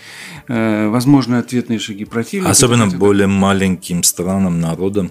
э, 0.48 0.88
возможные 0.88 1.40
ответные 1.40 1.78
шаги 1.78 2.06
противника. 2.06 2.50
Особенно 2.50 2.86
более 2.86 3.26
маленьким 3.26 4.02
странам, 4.04 4.58
народам. 4.58 5.10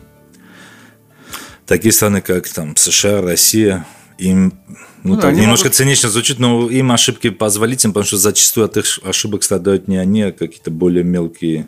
Такие 1.73 1.91
страны, 1.91 2.21
как 2.21 2.47
там 2.49 2.75
США, 2.75 3.23
Россия, 3.23 3.83
им 4.19 4.53
ну, 5.01 5.15
Ну 5.15 5.19
так, 5.19 5.33
немножко 5.33 5.65
могут- 5.65 5.75
цинично 5.75 6.07
звучит, 6.07 6.38
но 6.38 6.69
им 6.69 6.91
ошибки 6.91 7.31
позволительны, 7.31 7.93
потому 7.93 8.05
что 8.05 8.17
зачастую 8.17 8.65
от 8.67 8.77
их 8.77 8.99
ошибок 9.03 9.41
страдают 9.41 9.88
не 9.88 9.97
они, 9.97 10.21
а 10.21 10.31
какие-то 10.31 10.69
более 10.69 11.03
мелкие 11.03 11.67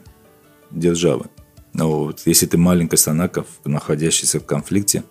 державы. 0.69 1.25
Но 1.73 2.03
вот 2.03 2.21
если 2.25 2.45
ты 2.45 2.55
маленькая 2.55 2.97
страна, 2.97 3.31
находящаяся 3.65 4.39
в 4.39 4.45
конфликте, 4.45 5.03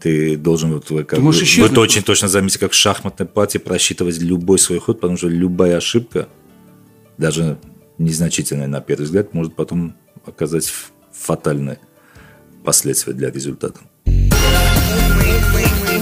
ты 0.00 0.36
должен 0.36 0.74
вот, 0.74 0.90
вы 0.90 1.04
как 1.04 1.20
бы, 1.20 1.26
можешь 1.26 1.42
вы 1.42 1.46
исчезнуть 1.46 1.78
очень 1.78 2.02
точно 2.02 2.26
заметите, 2.26 2.58
как 2.58 2.72
в 2.72 2.74
шахматной 2.74 3.26
партии 3.28 3.58
просчитывать 3.58 4.18
любой 4.18 4.58
свой 4.58 4.80
ход, 4.80 5.00
потому 5.00 5.16
что 5.16 5.28
любая 5.28 5.76
ошибка, 5.76 6.28
даже 7.18 7.56
незначительная 7.98 8.66
на 8.66 8.80
первый 8.80 9.04
взгляд, 9.04 9.32
может 9.32 9.54
потом 9.54 9.94
оказать 10.26 10.72
фатальные 11.12 11.78
последствия 12.64 13.12
для 13.12 13.30
результата. 13.30 13.78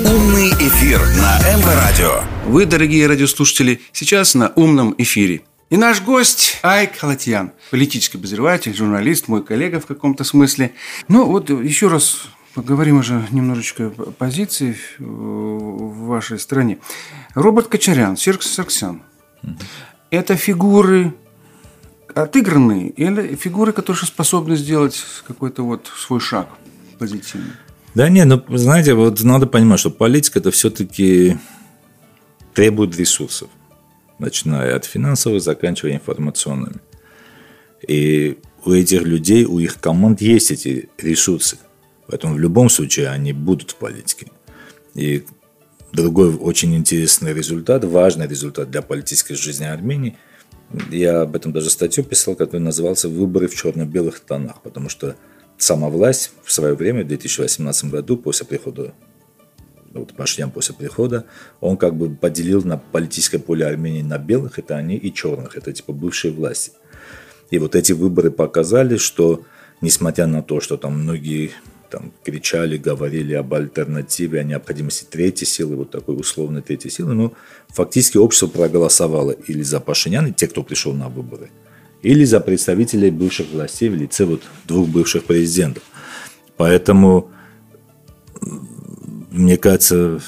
Умный 0.05 0.51
эфир 0.51 1.01
на 1.01 1.39
МВ 1.57 1.67
Радио. 1.67 2.23
Вы, 2.47 2.67
дорогие 2.67 3.07
радиослушатели, 3.07 3.81
сейчас 3.93 4.35
на 4.35 4.53
умном 4.57 4.95
эфире. 4.99 5.43
И 5.71 5.77
наш 5.77 6.03
гость 6.03 6.59
Айк 6.63 6.97
Халатьян, 6.97 7.53
политический 7.71 8.19
обозреватель, 8.19 8.75
журналист, 8.75 9.29
мой 9.29 9.45
коллега 9.45 9.81
в 9.81 9.87
каком-то 9.87 10.25
смысле. 10.25 10.73
Ну 11.09 11.27
вот 11.27 11.51
еще 11.51 11.89
раз 11.89 12.23
поговорим 12.55 12.99
уже 12.99 13.25
немножечко 13.31 13.87
о 13.87 14.11
позиции 14.11 14.77
в 14.99 16.07
вашей 16.07 16.39
стране. 16.39 16.79
Роберт 17.35 17.69
Кочарян, 17.69 18.17
Серкс 18.17 18.49
Сарксян. 18.49 19.03
Это 20.11 20.37
фигуры 20.37 21.15
отыгранные 22.15 22.89
или 22.91 23.37
фигуры, 23.37 23.73
которые 23.73 24.05
способны 24.05 24.57
сделать 24.57 25.01
какой-то 25.27 25.63
вот 25.63 25.91
свой 25.97 26.21
шаг 26.21 26.49
позитивный? 26.99 27.53
Да 27.95 28.09
нет, 28.09 28.27
ну, 28.27 28.57
знаете, 28.57 28.95
вот 28.95 29.21
надо 29.23 29.47
понимать, 29.47 29.81
что 29.81 29.91
политика 29.91 30.39
это 30.39 30.51
все-таки 30.51 31.37
требует 32.55 32.97
ресурсов, 32.97 33.49
начиная 34.19 34.77
от 34.77 34.85
финансовых, 34.85 35.43
заканчивая 35.43 35.95
информационными. 35.95 36.81
И 37.87 38.39
у 38.65 38.73
этих 38.73 39.03
людей, 39.03 39.45
у 39.45 39.59
их 39.59 39.81
команд 39.81 40.21
есть 40.21 40.51
эти 40.51 40.89
ресурсы. 40.99 41.59
Поэтому 42.07 42.35
в 42.35 42.39
любом 42.39 42.69
случае 42.69 43.09
они 43.09 43.33
будут 43.33 43.73
в 43.73 43.77
политике. 43.77 44.29
И 44.95 45.25
другой 45.93 46.35
очень 46.35 46.75
интересный 46.77 47.33
результат, 47.33 47.85
важный 47.85 48.29
результат 48.29 48.71
для 48.71 48.83
политической 48.83 49.35
жизни 49.35 49.65
Армении, 49.65 50.17
я 50.91 51.23
об 51.23 51.35
этом 51.35 51.53
даже 51.53 51.71
статью 51.71 52.05
писал, 52.05 52.37
который 52.37 52.61
назывался 52.61 53.09
«Выборы 53.09 53.49
в 53.49 53.55
черно-белых 53.57 54.21
тонах», 54.21 54.63
потому 54.63 54.89
что 54.89 55.17
сама 55.63 55.89
власть 55.89 56.33
в 56.45 56.53
свое 56.53 56.75
время, 56.75 57.05
в 57.05 57.09
2018 57.09 57.91
году, 57.91 58.17
после 58.17 58.47
прихода 58.47 58.95
вот 59.93 60.15
Пашинян 60.15 60.51
после 60.51 60.75
прихода, 60.75 61.25
он 61.61 61.77
как 61.77 61.95
бы 61.95 62.11
поделил 62.15 62.63
на 62.63 62.79
политическое 62.79 63.39
поле 63.39 63.67
Армении 63.67 64.03
на 64.03 64.19
белых, 64.19 64.59
это 64.59 64.77
они, 64.77 64.97
и 64.97 65.13
черных, 65.13 65.57
это 65.57 65.73
типа 65.73 65.93
бывшие 65.93 66.33
власти. 66.33 66.73
И 67.51 67.59
вот 67.59 67.75
эти 67.75 67.93
выборы 67.93 68.31
показали, 68.31 68.97
что 68.97 69.45
несмотря 69.81 70.27
на 70.27 70.43
то, 70.43 70.61
что 70.61 70.77
там 70.77 71.01
многие 71.01 71.51
там 71.91 72.13
кричали, 72.23 72.77
говорили 72.77 73.35
об 73.35 73.53
альтернативе, 73.53 74.41
о 74.41 74.45
необходимости 74.45 75.05
третьей 75.11 75.47
силы, 75.47 75.75
вот 75.75 75.91
такой 75.91 76.15
условной 76.15 76.63
третьей 76.63 76.91
силы, 76.91 77.15
но 77.15 77.33
фактически 77.69 78.17
общество 78.17 78.47
проголосовало 78.47 79.33
или 79.33 79.63
за 79.63 79.81
Пашинян, 79.81 80.29
и 80.29 80.33
те, 80.33 80.47
кто 80.47 80.63
пришел 80.63 80.93
на 80.93 81.09
выборы, 81.09 81.51
или 82.03 82.25
за 82.25 82.41
представителей 82.41 83.11
бывших 83.11 83.51
властей 83.53 83.89
в 83.89 83.95
лице 83.95 84.25
вот 84.25 84.43
двух 84.67 84.89
бывших 84.89 85.25
президентов. 85.25 85.83
Поэтому 86.57 87.31
мне 89.31 89.57
кажется, 89.57 90.21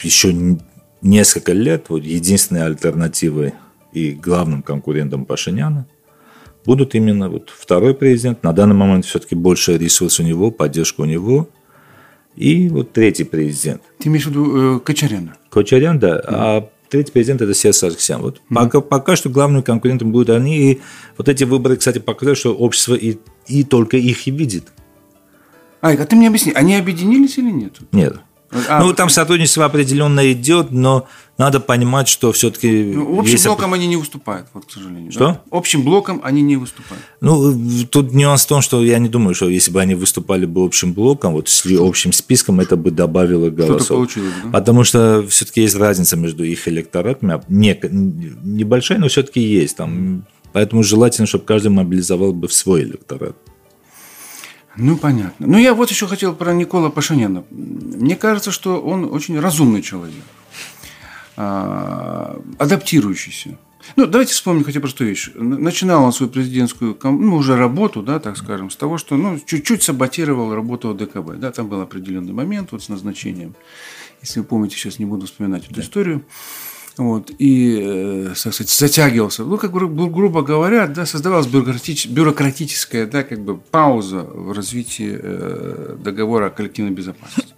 еще 0.00 0.58
несколько 1.02 1.52
лет 1.52 1.86
вот 1.88 2.04
единственной 2.04 2.66
альтернативой 2.66 3.54
и 3.92 4.12
главным 4.12 4.62
конкурентом 4.62 5.24
Пашиняна 5.24 5.86
будут 6.64 6.94
именно 6.94 7.28
вот 7.28 7.50
второй 7.50 7.94
президент. 7.94 8.42
На 8.42 8.52
данный 8.52 8.74
момент 8.74 9.04
все-таки 9.04 9.34
больше 9.34 9.78
ресурс 9.78 10.20
у 10.20 10.22
него, 10.22 10.50
поддержка 10.50 11.00
у 11.00 11.04
него. 11.04 11.48
И 12.36 12.68
вот 12.68 12.92
третий 12.92 13.24
президент. 13.24 13.82
Ты 13.98 14.08
имеешь 14.08 14.26
в 14.26 14.30
виду 14.30 14.76
э, 14.76 14.80
Кочаряна? 14.80 15.36
Кочарян, 15.48 15.98
да. 15.98 16.22
А 16.24 16.70
третий 16.90 17.12
президент 17.12 17.40
это 17.40 17.54
Серж 17.54 17.76
Сарксян. 17.76 18.20
Вот 18.20 18.42
пока, 18.48 18.80
пока 18.80 19.16
что 19.16 19.30
главным 19.30 19.62
конкурентом 19.62 20.12
будут 20.12 20.30
они. 20.30 20.72
И 20.72 20.80
вот 21.16 21.28
эти 21.28 21.44
выборы, 21.44 21.76
кстати, 21.76 21.98
показали, 21.98 22.34
что 22.34 22.54
общество 22.54 22.94
и, 22.94 23.16
и 23.46 23.64
только 23.64 23.96
их 23.96 24.26
и 24.26 24.30
видит. 24.30 24.72
Айк, 25.80 26.00
а 26.00 26.06
ты 26.06 26.16
мне 26.16 26.28
объясни, 26.28 26.52
они 26.52 26.76
объединились 26.76 27.38
или 27.38 27.50
нет? 27.50 27.78
Нет. 27.92 28.16
А, 28.68 28.80
ну, 28.82 28.92
там 28.92 29.08
сотрудничество 29.08 29.64
определенно 29.64 30.32
идет, 30.32 30.72
но 30.72 31.06
надо 31.38 31.60
понимать, 31.60 32.08
что 32.08 32.32
все-таки... 32.32 32.92
Ну, 32.94 33.18
общим 33.18 33.38
блоком 33.44 33.72
они 33.72 33.86
не 33.86 33.96
выступают, 33.96 34.48
вот, 34.52 34.66
к 34.66 34.70
сожалению. 34.70 35.12
Что? 35.12 35.20
да? 35.20 35.40
Общим 35.50 35.84
блоком 35.84 36.20
они 36.24 36.42
не 36.42 36.56
выступают. 36.56 37.02
Ну, 37.20 37.86
тут 37.86 38.12
нюанс 38.12 38.44
в 38.44 38.48
том, 38.48 38.60
что 38.60 38.84
я 38.84 38.98
не 38.98 39.08
думаю, 39.08 39.34
что 39.34 39.48
если 39.48 39.70
бы 39.70 39.80
они 39.80 39.94
выступали 39.94 40.46
бы 40.46 40.64
общим 40.64 40.92
блоком, 40.92 41.32
вот 41.32 41.48
с 41.48 41.64
общим 41.64 42.12
списком, 42.12 42.60
это 42.60 42.76
бы 42.76 42.90
добавило 42.90 43.50
голосов. 43.50 43.88
получилось, 43.88 44.32
да? 44.44 44.50
Потому 44.50 44.84
что 44.84 45.24
все-таки 45.28 45.62
есть 45.62 45.76
разница 45.76 46.16
между 46.16 46.44
их 46.44 46.66
электоратами. 46.66 47.34
а 47.34 47.44
Не, 47.48 47.78
небольшая, 47.82 48.98
но 48.98 49.08
все-таки 49.08 49.40
есть. 49.40 49.76
Там, 49.76 50.26
поэтому 50.52 50.82
желательно, 50.82 51.26
чтобы 51.26 51.44
каждый 51.44 51.68
мобилизовал 51.68 52.32
бы 52.32 52.48
в 52.48 52.52
свой 52.52 52.82
электорат. 52.82 53.36
Ну, 54.80 54.96
понятно. 54.96 55.46
Ну, 55.46 55.58
я 55.58 55.74
вот 55.74 55.90
еще 55.90 56.06
хотел 56.06 56.34
про 56.34 56.54
Никола 56.54 56.90
Пашиняна. 56.90 57.44
Мне 57.50 58.16
кажется, 58.16 58.50
что 58.50 58.80
он 58.80 59.04
очень 59.12 59.38
разумный 59.38 59.82
человек, 59.82 60.24
а, 61.36 62.40
адаптирующийся. 62.58 63.58
Ну, 63.96 64.06
давайте 64.06 64.32
вспомним 64.32 64.64
хотя 64.64 64.78
бы 64.78 64.82
простую 64.82 65.10
вещь. 65.10 65.30
Начинал 65.34 66.04
он 66.04 66.12
свою 66.12 66.32
президентскую 66.32 66.98
ну, 67.02 67.36
уже 67.36 67.56
работу, 67.56 68.02
да, 68.02 68.20
так 68.20 68.36
скажем, 68.36 68.70
с 68.70 68.76
того, 68.76 68.98
что 68.98 69.16
ну, 69.16 69.38
чуть-чуть 69.44 69.82
саботировал 69.82 70.54
работу 70.54 70.90
ОДКБ. 70.90 71.36
Да, 71.36 71.50
там 71.50 71.68
был 71.68 71.80
определенный 71.80 72.32
момент 72.32 72.72
вот 72.72 72.82
с 72.82 72.88
назначением. 72.88 73.54
Если 74.22 74.40
вы 74.40 74.46
помните, 74.46 74.76
сейчас 74.76 74.98
не 74.98 75.06
буду 75.06 75.26
вспоминать 75.26 75.70
эту 75.70 75.80
историю. 75.80 76.22
Вот, 77.00 77.30
и, 77.38 77.80
э, 77.82 78.26
так 78.28 78.52
сказать, 78.52 78.68
затягивался. 78.68 79.42
Ну, 79.44 79.56
как 79.56 79.72
гру- 79.72 79.88
грубо 79.88 80.42
говоря, 80.42 80.86
да, 80.86 81.06
создавалась 81.06 81.46
бюрократич- 81.46 82.10
бюрократическая 82.10 83.06
да, 83.06 83.22
как 83.22 83.40
бы 83.40 83.56
пауза 83.56 84.18
в 84.20 84.52
развитии 84.52 85.18
э, 85.18 85.96
договора 85.98 86.48
о 86.48 86.50
коллективной 86.50 86.92
безопасности. 86.92 87.54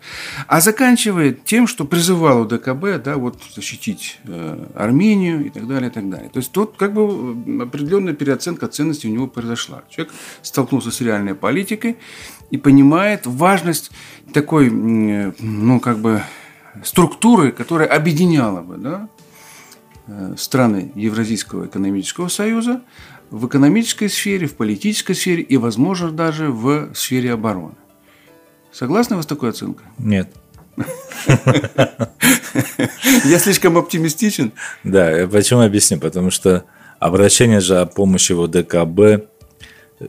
А 0.47 0.61
заканчивает 0.61 1.45
тем, 1.45 1.67
что 1.67 1.85
призывал 1.85 2.43
УДКБ 2.43 3.03
да, 3.05 3.17
вот, 3.17 3.39
защитить 3.57 4.21
э, 4.29 4.65
Армению 4.77 5.47
и 5.47 5.51
так 5.51 5.67
далее, 5.67 5.91
и 5.91 5.93
так 5.93 6.09
далее. 6.09 6.31
То 6.33 6.39
есть 6.39 6.53
тут 6.53 6.77
как 6.77 6.95
бы 6.95 7.65
определенная 7.65 8.15
переоценка 8.15 8.69
ценностей 8.69 9.09
у 9.09 9.13
него 9.13 9.27
произошла. 9.27 9.83
Человек 9.91 10.15
столкнулся 10.43 10.93
с 10.93 11.01
реальной 11.01 11.35
политикой 11.35 11.97
и 12.53 12.59
понимает 12.59 13.27
важность 13.27 13.91
такой, 14.33 14.69
э, 14.69 15.33
ну, 15.41 15.81
как 15.81 15.99
бы 15.99 16.23
структуры, 16.85 17.51
которая 17.51 17.89
объединяла 17.89 18.61
бы, 18.61 18.77
да, 18.77 19.09
страны 20.37 20.93
Евразийского 20.95 21.67
экономического 21.67 22.29
союза 22.29 22.83
в 23.31 23.47
экономической 23.47 24.09
сфере, 24.09 24.47
в 24.47 24.55
политической 24.55 25.15
сфере 25.15 25.43
и, 25.43 25.57
возможно, 25.57 26.11
даже 26.11 26.51
в 26.51 26.95
сфере 26.95 27.33
обороны. 27.33 27.75
Согласны 28.73 29.17
вы 29.17 29.23
с 29.23 29.27
такой 29.27 29.51
оценкой? 29.51 29.87
Нет. 29.99 30.35
Я 33.25 33.39
слишком 33.39 33.79
оптимистичен. 33.79 34.53
Да, 34.85 35.29
почему 35.31 35.61
объясню? 35.61 35.99
Потому 35.99 36.31
что 36.31 36.65
обращение 36.99 37.61
же 37.61 37.79
о 37.79 37.87
помощи 37.87 38.33
в 38.33 38.43
ОДКБ, 38.43 39.01
э, 39.01 40.07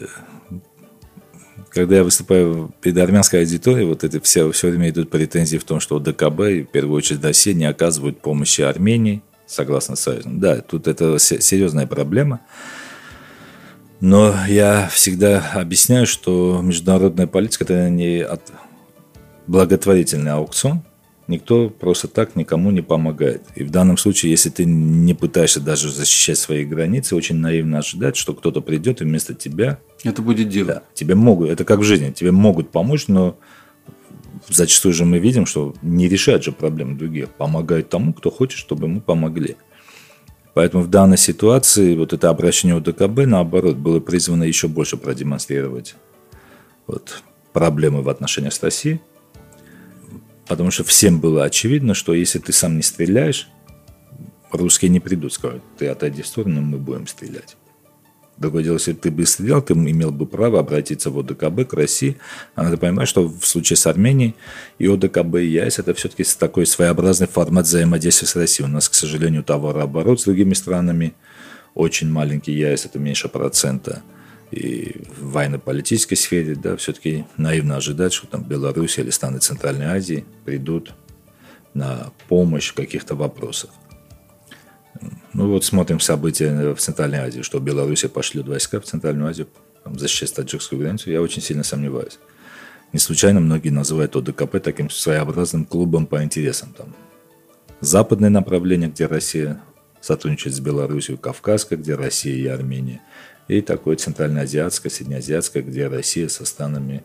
когда 1.69 1.97
я 1.97 2.03
выступаю 2.03 2.73
перед 2.82 2.97
армянской 2.97 3.39
аудиторией, 3.41 3.88
вот 3.88 4.03
это 4.03 4.21
все, 4.21 4.51
все 4.51 4.69
время 4.69 4.89
идут 4.89 5.10
претензии 5.10 5.58
в 5.58 5.63
том, 5.63 5.79
что 5.79 5.97
ОДКБ, 5.97 6.39
и 6.41 6.63
в 6.63 6.67
первую 6.67 6.97
очередь 6.97 7.23
Россия, 7.23 7.53
не 7.53 7.65
оказывают 7.65 8.21
помощи 8.21 8.62
Армении, 8.62 9.21
согласно 9.54 9.96
Союзу. 9.96 10.30
Да, 10.32 10.62
тут 10.62 10.88
это 10.88 11.18
се- 11.20 11.42
серьезная 11.42 11.88
проблема. 11.88 12.42
Но 14.02 14.34
я 14.48 14.89
всегда 14.92 15.52
объясняю, 15.54 16.06
что 16.06 16.60
международная 16.62 17.28
политика– 17.28 17.63
это 17.66 17.89
не 17.89 18.22
от- 18.22 18.52
благотворительный 19.48 20.32
аукцион, 20.32 20.82
Никто 21.30 21.70
просто 21.70 22.10
так 22.10 22.36
никому 22.36 22.70
не 22.72 22.82
помогает. 22.82 23.44
И 23.56 23.63
в 23.63 23.70
данном 23.72 23.96
случае, 23.96 24.32
если 24.32 24.50
ты 24.50 24.66
не 24.66 25.13
пытаешься 25.13 25.62
даже 25.62 25.89
защищать 25.89 26.38
свои 26.38 26.66
границы, 26.66 27.16
очень 27.16 27.38
наивно 27.38 27.78
ожидать, 27.78 28.18
что 28.18 28.34
кто-то 28.34 28.60
придет 28.60 29.00
и 29.02 29.06
вместо 29.06 29.34
тебя... 29.34 29.80
Это 30.04 30.22
будет 30.22 30.50
дело. 30.50 30.68
Да, 30.68 30.84
тебе 30.94 31.16
могут, 31.16 31.50
это 31.50 31.63
как 31.63 31.80
в 31.80 31.84
жизни, 31.84 32.12
тебе 32.12 32.34
могут 32.34 32.72
помочь, 32.72 33.08
но 33.08 33.38
зачастую 34.49 34.93
же 34.93 35.06
мы 35.06 35.19
видим, 35.19 35.45
что 35.45 35.73
не 35.82 36.08
решают 36.08 36.43
же 36.43 36.51
проблемы 36.51 36.97
других, 36.97 37.29
помогают 37.29 37.89
тому, 37.89 38.13
кто 38.13 38.32
хочет, 38.32 38.60
чтобы 38.60 38.88
ему 38.88 39.01
помогли. 39.01 39.58
Поэтому 40.53 40.84
в 40.84 40.89
данной 40.89 41.17
ситуации 41.17 41.95
вот 41.95 42.13
это 42.13 42.29
обращение 42.29 42.77
ОДКБ, 42.77 43.25
наоборот, 43.25 43.75
было 43.75 43.99
призвано 43.99 44.43
еще 44.43 44.67
больше 44.67 44.97
продемонстрировать 44.97 45.95
вот, 46.86 47.23
проблемы 47.53 48.01
в 48.01 48.10
отношениях 48.10 48.53
с 48.53 48.62
Россией, 48.62 49.01
потому 50.47 50.69
что 50.69 50.84
всем 50.84 51.19
было 51.19 51.43
очевидно, 51.43 51.93
что 51.93 52.13
если 52.13 52.39
ты 52.39 52.53
сам 52.53 52.75
не 52.77 52.84
стреляешь, 52.84 53.49
русские 54.51 54.89
не 54.89 54.99
придут, 54.99 55.34
скажут, 55.34 55.63
ты 55.77 55.88
отойди 55.88 56.21
в 56.21 56.27
сторону, 56.27 56.62
мы 56.62 56.77
будем 56.77 57.08
стрелять. 57.08 57.58
Другое 58.38 58.63
дело, 58.63 58.76
если 58.76 58.93
ты 58.93 59.12
бы 59.12 59.26
стрелял, 59.26 59.62
ты 59.62 59.74
имел 59.74 60.12
бы 60.12 60.26
право 60.26 60.60
обратиться 60.60 61.12
в 61.12 61.19
ОДКБ 61.19 61.67
к 61.69 61.74
России. 61.74 62.17
А 62.56 62.63
надо 62.63 62.78
понимать, 62.78 63.08
что 63.08 63.28
в 63.28 63.46
случае 63.46 63.78
с 63.78 63.86
Арменией 63.86 64.36
и 64.80 64.88
ОДКБ 64.88 65.36
и 65.36 65.48
ЯС 65.48 65.80
это 65.80 65.93
все-таки 65.93 66.24
такой 66.38 66.65
своеобразный 66.65 67.28
формат 67.28 67.65
взаимодействия 67.65 68.28
с 68.28 68.36
Россией. 68.36 68.67
У 68.67 68.72
нас, 68.72 68.89
к 68.89 68.96
сожалению, 68.96 69.43
товарооборот 69.43 70.19
с 70.19 70.24
другими 70.24 70.54
странами 70.54 71.13
очень 71.76 72.10
маленький 72.10 72.54
ЯС, 72.54 72.86
это 72.86 73.00
меньше 73.00 73.30
процента. 73.30 74.02
И 74.52 75.02
в 75.17 75.32
военно-политической 75.32 76.15
сфере, 76.15 76.56
да, 76.56 76.76
все-таки 76.78 77.26
наивно 77.38 77.78
ожидать, 77.78 78.13
что 78.13 78.28
там 78.28 78.43
Беларусь 78.43 79.00
или 79.00 79.10
страны 79.10 79.39
Центральной 79.39 79.88
Азии 79.88 80.26
придут 80.46 80.93
на 81.74 82.12
помощь 82.28 82.69
в 82.69 82.76
каких-то 82.76 83.15
вопросах. 83.15 83.72
Ну 85.34 85.50
вот 85.50 85.65
смотрим 85.65 86.00
события 86.00 86.74
в 86.74 86.80
Центральной 86.80 87.19
Азии, 87.19 87.41
что 87.41 87.60
Беларусь 87.60 88.06
пошлет 88.13 88.48
войска 88.48 88.80
в 88.80 88.86
Центральную 88.86 89.30
Азию 89.30 89.48
там, 89.84 89.98
защищать 89.98 90.34
таджикскую 90.34 90.80
границу, 90.80 91.10
я 91.10 91.22
очень 91.22 91.41
сильно 91.41 91.63
сомневаюсь. 91.63 92.19
Не 92.91 93.00
случайно 93.00 93.39
многие 93.39 93.69
называют 93.69 94.15
ОДКП 94.15 94.60
таким 94.62 94.89
своеобразным 94.89 95.65
клубом 95.65 96.06
по 96.06 96.24
интересам. 96.24 96.74
Там 96.78 96.96
западное 97.82 98.30
направление, 98.30 98.89
где 98.89 99.08
Россия 99.08 99.60
сотрудничает 100.00 100.56
с 100.56 100.60
Беларусью, 100.60 101.17
Кавказское, 101.17 101.80
где 101.80 101.96
Россия 101.96 102.36
и 102.36 102.46
Армения, 102.46 103.02
и 103.48 103.62
такое 103.62 103.96
центральноазиатское, 103.96 104.91
среднеазиатское, 104.91 105.63
где 105.63 105.88
Россия 105.88 106.28
со 106.28 106.46
странами, 106.46 107.04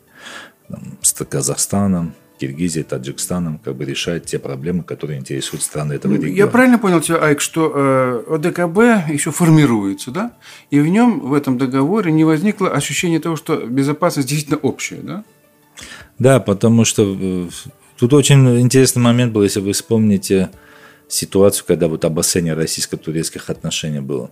там, 0.68 0.98
с 1.00 1.12
Казахстаном, 1.12 2.14
Киргизией, 2.38 2.84
Таджикстаном 2.84 3.58
как 3.58 3.76
бы 3.76 3.84
решает 3.84 4.26
те 4.26 4.38
проблемы, 4.38 4.82
которые 4.82 5.18
интересуют 5.18 5.62
страны 5.62 5.94
этого 5.94 6.12
Ну, 6.12 6.18
региона. 6.18 6.36
Я 6.36 6.46
правильно 6.46 6.78
понял 6.78 7.00
тебя, 7.00 7.16
Айк, 7.16 7.40
что 7.40 7.72
э, 7.74 8.34
ОДКБ 8.34 9.12
еще 9.12 9.30
формируется, 9.30 10.10
да? 10.10 10.32
И 10.70 10.80
в 10.80 10.86
нем, 10.86 11.20
в 11.20 11.34
этом 11.34 11.58
договоре, 11.58 12.12
не 12.12 12.24
возникло 12.24 12.70
ощущения 12.70 13.20
того, 13.20 13.36
что 13.36 13.56
безопасность 13.66 14.28
действительно 14.28 14.58
общая, 14.58 15.00
да? 15.02 15.24
Да, 16.18 16.40
потому 16.40 16.84
что 16.84 17.16
э, 17.20 17.48
тут 17.98 18.12
очень 18.14 18.60
интересный 18.60 19.02
момент 19.02 19.32
был, 19.32 19.42
если 19.42 19.60
вы 19.60 19.72
вспомните 19.72 20.50
ситуацию, 21.08 21.64
когда 21.66 21.88
вот 21.88 22.04
обострение 22.04 22.54
российско-турецких 22.54 23.50
отношений 23.50 24.00
было. 24.00 24.30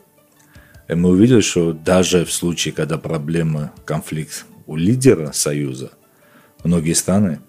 И 0.89 0.95
мы 0.95 1.11
увидели, 1.11 1.41
что 1.41 1.73
даже 1.73 2.25
в 2.25 2.33
случае, 2.33 2.73
когда 2.73 2.99
проблема, 2.99 3.73
конфликт 3.85 4.45
у 4.67 4.77
лидера 4.77 5.33
Союза, 5.33 5.91
многие 6.63 6.93
страны, 6.93 7.41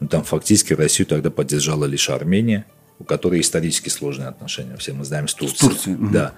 ну, 0.00 0.08
там 0.08 0.24
фактически 0.24 0.72
Россию 0.72 1.06
тогда 1.06 1.30
поддержала 1.30 1.84
лишь 1.84 2.08
Армения, 2.08 2.66
у 2.98 3.04
которой 3.04 3.40
исторически 3.40 3.90
сложные 3.90 4.28
отношения, 4.28 4.76
все 4.76 4.92
мы 4.92 5.04
знаем, 5.04 5.28
с 5.28 5.34
Турцией. 5.34 5.70
Турцией, 5.70 5.96
мгм. 5.96 6.12
Да. 6.12 6.32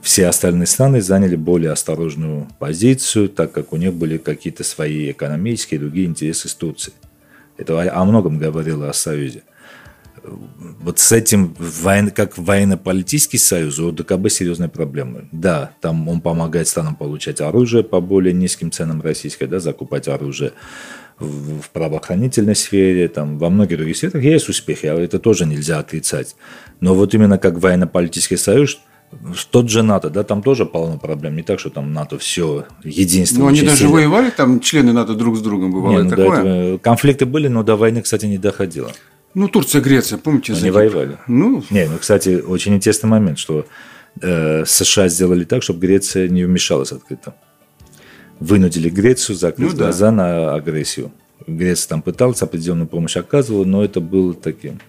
Все 0.00 0.28
остальные 0.28 0.66
страны 0.66 1.02
заняли 1.02 1.34
более 1.34 1.72
осторожную 1.72 2.48
позицию, 2.60 3.28
так 3.28 3.50
как 3.50 3.72
у 3.72 3.76
них 3.76 3.94
были 3.94 4.16
какие-то 4.16 4.62
свои 4.62 5.10
экономические 5.10 5.78
и 5.78 5.80
другие 5.80 6.06
интересы 6.06 6.48
с 6.48 6.54
Турцией. 6.54 6.94
Это 7.56 7.92
о 7.92 8.04
многом 8.04 8.38
говорило 8.38 8.88
о 8.88 8.92
Союзе. 8.92 9.42
Вот 10.80 10.98
с 10.98 11.10
этим, 11.10 11.56
как 12.14 12.38
военно-политический 12.38 13.38
союз, 13.38 13.78
у 13.78 13.88
ОДКБ 13.88 14.30
серьезные 14.30 14.68
проблемы. 14.68 15.28
Да, 15.32 15.72
там 15.80 16.08
он 16.08 16.20
помогает 16.20 16.68
странам 16.68 16.94
получать 16.94 17.40
оружие 17.40 17.82
по 17.82 18.00
более 18.00 18.34
низким 18.34 18.70
ценам 18.70 19.00
российской, 19.00 19.46
да, 19.46 19.58
закупать 19.58 20.06
оружие 20.06 20.52
в, 21.18 21.60
в 21.62 21.70
правоохранительной 21.70 22.54
сфере, 22.54 23.08
там, 23.08 23.38
во 23.38 23.50
многих 23.50 23.76
других 23.78 23.96
сферах 23.96 24.22
есть 24.22 24.48
успехи, 24.48 24.86
а 24.86 24.94
это 24.94 25.18
тоже 25.18 25.46
нельзя 25.46 25.78
отрицать. 25.78 26.36
Но 26.80 26.94
вот 26.94 27.14
именно 27.14 27.38
как 27.38 27.58
военно-политический 27.58 28.36
союз, 28.36 28.78
тот 29.50 29.70
же 29.70 29.82
НАТО, 29.82 30.10
да, 30.10 30.22
там 30.22 30.42
тоже 30.42 30.66
полно 30.66 30.98
проблем. 30.98 31.36
Не 31.36 31.42
так, 31.42 31.58
что 31.60 31.70
там 31.70 31.92
НАТО 31.92 32.18
все 32.18 32.66
единство. 32.84 33.38
Но 33.38 33.44
Ну, 33.44 33.48
они 33.50 33.62
даже 33.62 33.88
воевали, 33.88 34.30
там 34.30 34.60
члены 34.60 34.92
НАТО 34.92 35.14
друг 35.14 35.36
с 35.36 35.40
другом 35.40 35.72
бывало 35.72 35.92
Не, 35.92 36.02
ну, 36.02 36.10
такое. 36.10 36.38
этого 36.40 36.78
конфликты 36.78 37.24
были, 37.26 37.48
но 37.48 37.62
до 37.62 37.76
войны, 37.76 38.02
кстати, 38.02 38.26
не 38.26 38.38
доходило. 38.38 38.90
Ну, 39.34 39.48
Турция, 39.48 39.80
Греция, 39.80 40.18
помните? 40.18 40.52
Они 40.52 40.60
за 40.60 40.66
Кипр? 40.66 40.78
воевали. 40.78 41.18
Ну, 41.26 41.64
Не, 41.70 41.86
ну, 41.86 41.98
кстати, 41.98 42.40
очень 42.46 42.74
интересный 42.74 43.08
момент, 43.08 43.38
что 43.38 43.66
э, 44.20 44.64
США 44.66 45.08
сделали 45.08 45.44
так, 45.44 45.62
чтобы 45.62 45.80
Греция 45.80 46.28
не 46.28 46.44
вмешалась 46.44 46.92
открыто. 46.92 47.34
Вынудили 48.40 48.88
Грецию 48.88 49.36
закрыть 49.36 49.72
Ну 49.72 49.76
да. 49.76 49.84
глаза 49.84 50.10
на 50.10 50.54
агрессию. 50.54 51.12
Греция 51.46 51.88
там 51.88 52.02
пыталась, 52.02 52.42
определенную 52.42 52.86
помощь 52.88 53.16
оказывала, 53.16 53.64
но 53.64 53.84
это 53.84 54.00
было 54.00 54.34
таким 54.34 54.80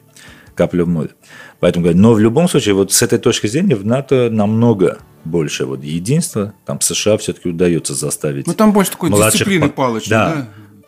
капля 0.56 0.84
в 0.84 0.88
море. 0.88 1.12
Поэтому 1.60 1.84
говорю, 1.84 2.00
но 2.00 2.14
в 2.14 2.20
любом 2.20 2.50
случае, 2.50 2.76
вот 2.76 2.92
с 2.92 3.02
этой 3.02 3.18
точки 3.18 3.48
зрения 3.48 3.76
в 3.76 3.86
НАТО 3.86 4.30
намного 4.30 5.00
больше 5.24 5.66
вот 5.66 5.84
единства. 5.84 6.54
Там 6.66 6.82
США 6.82 7.18
все-таки 7.18 7.50
удается 7.50 7.94
заставить 7.94 8.48
ну 8.48 8.54
там 8.54 8.72
больше 8.74 8.92
такой 8.92 9.10
младших 9.10 9.40
дисциплины 9.40 9.70
палочной, 9.70 10.10
да. 10.10 10.36
да? 10.36 10.48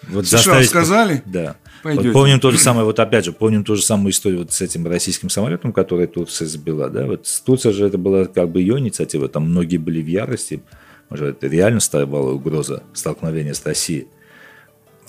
Вот 0.10 0.26
США 0.28 0.38
заставить- 0.38 0.69
сказали, 0.69 1.24
Да. 1.26 1.56
Пойдете. 1.84 2.10
Вот 2.10 2.13
помним 2.13 2.39
то 2.39 2.52
же 2.52 2.60
самое, 2.60 2.86
вот 2.86 3.00
опять 3.00 3.26
же, 3.26 3.32
помним 3.32 3.63
ту 3.63 3.76
же 3.76 3.82
самую 3.82 4.12
историю 4.12 4.41
вот 4.41 4.52
с 4.52 4.62
этим 4.62 4.86
российским 4.86 5.32
самолетом, 5.32 5.74
который 5.74 6.06
Турция 6.06 6.47
сбила, 6.47 6.89
да, 6.89 7.08
вот 7.08 7.26
Турция 7.43 7.71
же 7.74 7.88
это 7.88 7.97
была 7.97 8.26
как 8.26 8.52
бы 8.52 8.62
ее 8.62 8.78
инициатива, 8.78 9.28
там 9.28 9.50
многие 9.50 9.78
были 9.78 10.00
в 10.00 10.06
ярости, 10.06 10.62
может, 11.12 11.28
это 11.38 11.47
реально 11.47 11.82
ставала 11.82 12.32
угроза 12.32 12.84
столкновения 12.93 13.54
с 13.54 13.63
Россией. 13.65 14.08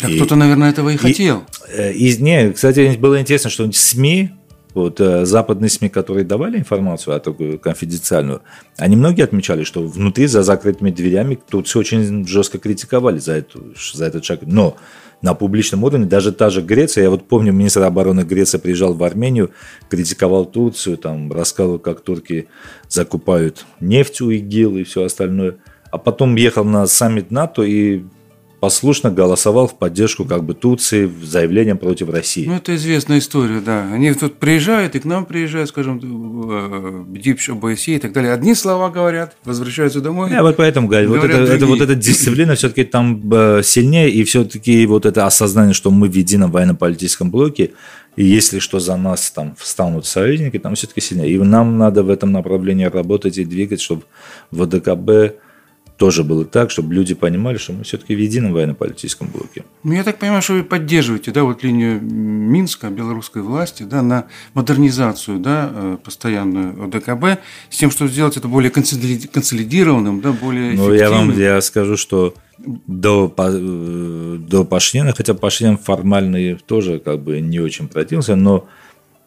А 0.03 0.11
И- 0.11 0.17
кто-то, 0.17 0.35
наверное, 0.35 0.71
этого 0.71 0.91
и 0.91 0.97
хотел. 0.97 1.45
Э, 1.69 1.93
И, 1.93 2.17
не, 2.21 2.53
кстати, 2.53 2.97
было 2.99 3.21
интересно, 3.21 3.51
что 3.51 3.71
СМИ, 3.71 4.31
вот 4.75 5.01
э, 5.01 5.25
западные 5.25 5.69
СМИ, 5.71 5.91
которые 5.91 6.25
давали 6.25 6.59
информацию, 6.59 7.15
а 7.15 7.21
такую 7.21 7.61
конфиденциальную, 7.61 8.43
они 8.79 8.97
многие 8.97 9.23
отмечали, 9.23 9.63
что 9.63 9.87
внутри 9.87 10.27
за 10.27 10.43
закрытыми 10.43 10.91
дверями 10.91 11.39
Турцию 11.49 11.81
очень 11.81 12.27
жестко 12.27 12.59
критиковали 12.59 13.19
за, 13.21 13.35
эту, 13.35 13.75
за 13.95 14.07
этот 14.07 14.25
шаг. 14.25 14.41
Но 14.43 14.77
на 15.21 15.35
публичном 15.35 15.85
уровне 15.85 16.07
даже 16.07 16.33
та 16.33 16.51
же 16.51 16.63
Греция, 16.63 17.05
я 17.05 17.11
вот 17.11 17.29
помню, 17.29 17.53
министр 17.53 17.83
обороны 17.83 18.23
Греции 18.23 18.59
приезжал 18.59 18.95
в 18.95 19.05
Армению, 19.05 19.53
критиковал 19.89 20.47
Турцию, 20.47 20.97
там 20.97 21.31
рассказывал, 21.31 21.79
как 21.79 22.01
турки 22.01 22.49
закупают 22.89 23.65
нефть 23.79 24.21
у 24.21 24.31
ИГИЛ 24.31 24.79
и 24.79 24.83
все 24.83 25.05
остальное. 25.05 25.59
А 25.93 25.99
потом 25.99 26.35
ехал 26.37 26.65
на 26.65 26.87
саммит 26.87 27.31
НАТО 27.31 27.63
и 27.63 28.03
послушно 28.61 29.11
голосовал 29.11 29.67
в 29.67 29.77
поддержку 29.77 30.25
как 30.25 30.45
бы 30.45 30.55
Турции 30.55 31.05
в 31.05 31.25
заявлением 31.25 31.77
против 31.77 32.09
России. 32.09 32.47
Ну, 32.47 32.55
это 32.55 32.75
известная 32.77 33.19
история, 33.19 33.61
да. 33.61 33.93
Они 33.93 34.15
тут 34.15 34.39
приезжают, 34.39 34.95
и 34.95 35.01
к 35.01 35.05
нам 35.05 35.27
приезжают, 35.27 35.69
скажем, 35.69 35.99
в 35.99 37.19
ДИПШ, 37.19 37.51
ОБСЕ 37.51 37.97
и 37.97 37.99
так 37.99 38.13
далее. 38.13 38.33
Одни 38.33 38.55
слова 38.55 38.89
говорят, 38.89 39.37
возвращаются 39.45 40.01
домой. 40.01 40.31
Я 40.31 40.43
вот 40.43 40.57
поэтому 40.57 40.89
говорю, 40.89 41.09
вот, 41.09 41.17
Говорят 41.17 41.41
это, 41.41 41.43
это, 41.43 41.59
другие. 41.59 41.79
вот 41.79 41.91
эта 41.91 41.95
дисциплина 41.97 42.55
все-таки 42.55 42.85
там 42.85 43.21
э, 43.33 43.63
сильнее, 43.63 44.09
и 44.11 44.25
все-таки 44.25 44.87
вот 44.87 45.05
это 45.05 45.27
осознание, 45.27 45.75
что 45.75 45.91
мы 45.91 46.09
в 46.09 46.15
едином 46.15 46.53
военно-политическом 46.53 47.31
блоке, 47.31 47.73
и 48.15 48.25
если 48.25 48.61
что 48.61 48.79
за 48.79 48.97
нас 48.97 49.31
там 49.33 49.57
встанут 49.59 50.07
союзники, 50.07 50.59
там 50.59 50.77
все-таки 50.77 51.01
сильнее. 51.01 51.33
И 51.33 51.39
нам 51.39 51.79
надо 51.79 52.05
в 52.05 52.09
этом 52.09 52.31
направлении 52.31 52.85
работать 52.85 53.37
и 53.39 53.45
двигать, 53.45 53.81
чтобы 53.81 54.05
в 54.53 54.65
ВДКБ 54.65 55.35
тоже 56.03 56.25
было 56.25 56.45
так, 56.45 56.73
чтобы 56.73 56.95
люди 56.95 57.15
понимали, 57.15 57.59
что 57.59 57.73
мы 57.75 57.85
все-таки 57.85 58.17
в 58.17 58.19
едином 58.19 58.53
военно-политическом 58.55 59.29
блоке. 59.29 59.63
Ну, 59.85 59.93
я 59.93 60.03
так 60.03 60.19
понимаю, 60.19 60.43
что 60.43 60.55
вы 60.55 60.65
поддерживаете, 60.65 61.31
да, 61.31 61.45
вот 61.45 61.63
линию 61.63 62.03
Минска, 62.03 62.89
белорусской 62.91 63.41
власти, 63.41 63.85
да, 63.85 64.03
на 64.03 64.25
модернизацию, 64.55 65.39
да, 65.39 65.71
э, 65.73 65.99
постоянную 66.03 66.87
ОДКБ, 66.87 67.41
с 67.71 67.77
тем, 67.77 67.93
чтобы 67.93 68.11
сделать 68.11 68.37
это 68.37 68.49
более 68.49 68.73
консоли- 68.73 69.29
консолидированным, 69.29 70.21
да, 70.21 70.33
более 70.33 70.73
Ну, 70.73 70.93
я 70.93 71.09
вам 71.09 71.39
я 71.39 71.61
скажу, 71.61 71.97
что 71.97 72.35
до, 72.59 73.33
э, 73.39 74.39
до 74.41 74.65
Пашиняна, 74.65 75.13
хотя 75.13 75.35
Пашинян 75.35 75.79
формально 75.79 76.59
тоже 76.67 76.99
как 76.99 77.23
бы 77.23 77.41
не 77.41 77.61
очень 77.61 77.87
противился, 77.87 78.35
но 78.35 78.67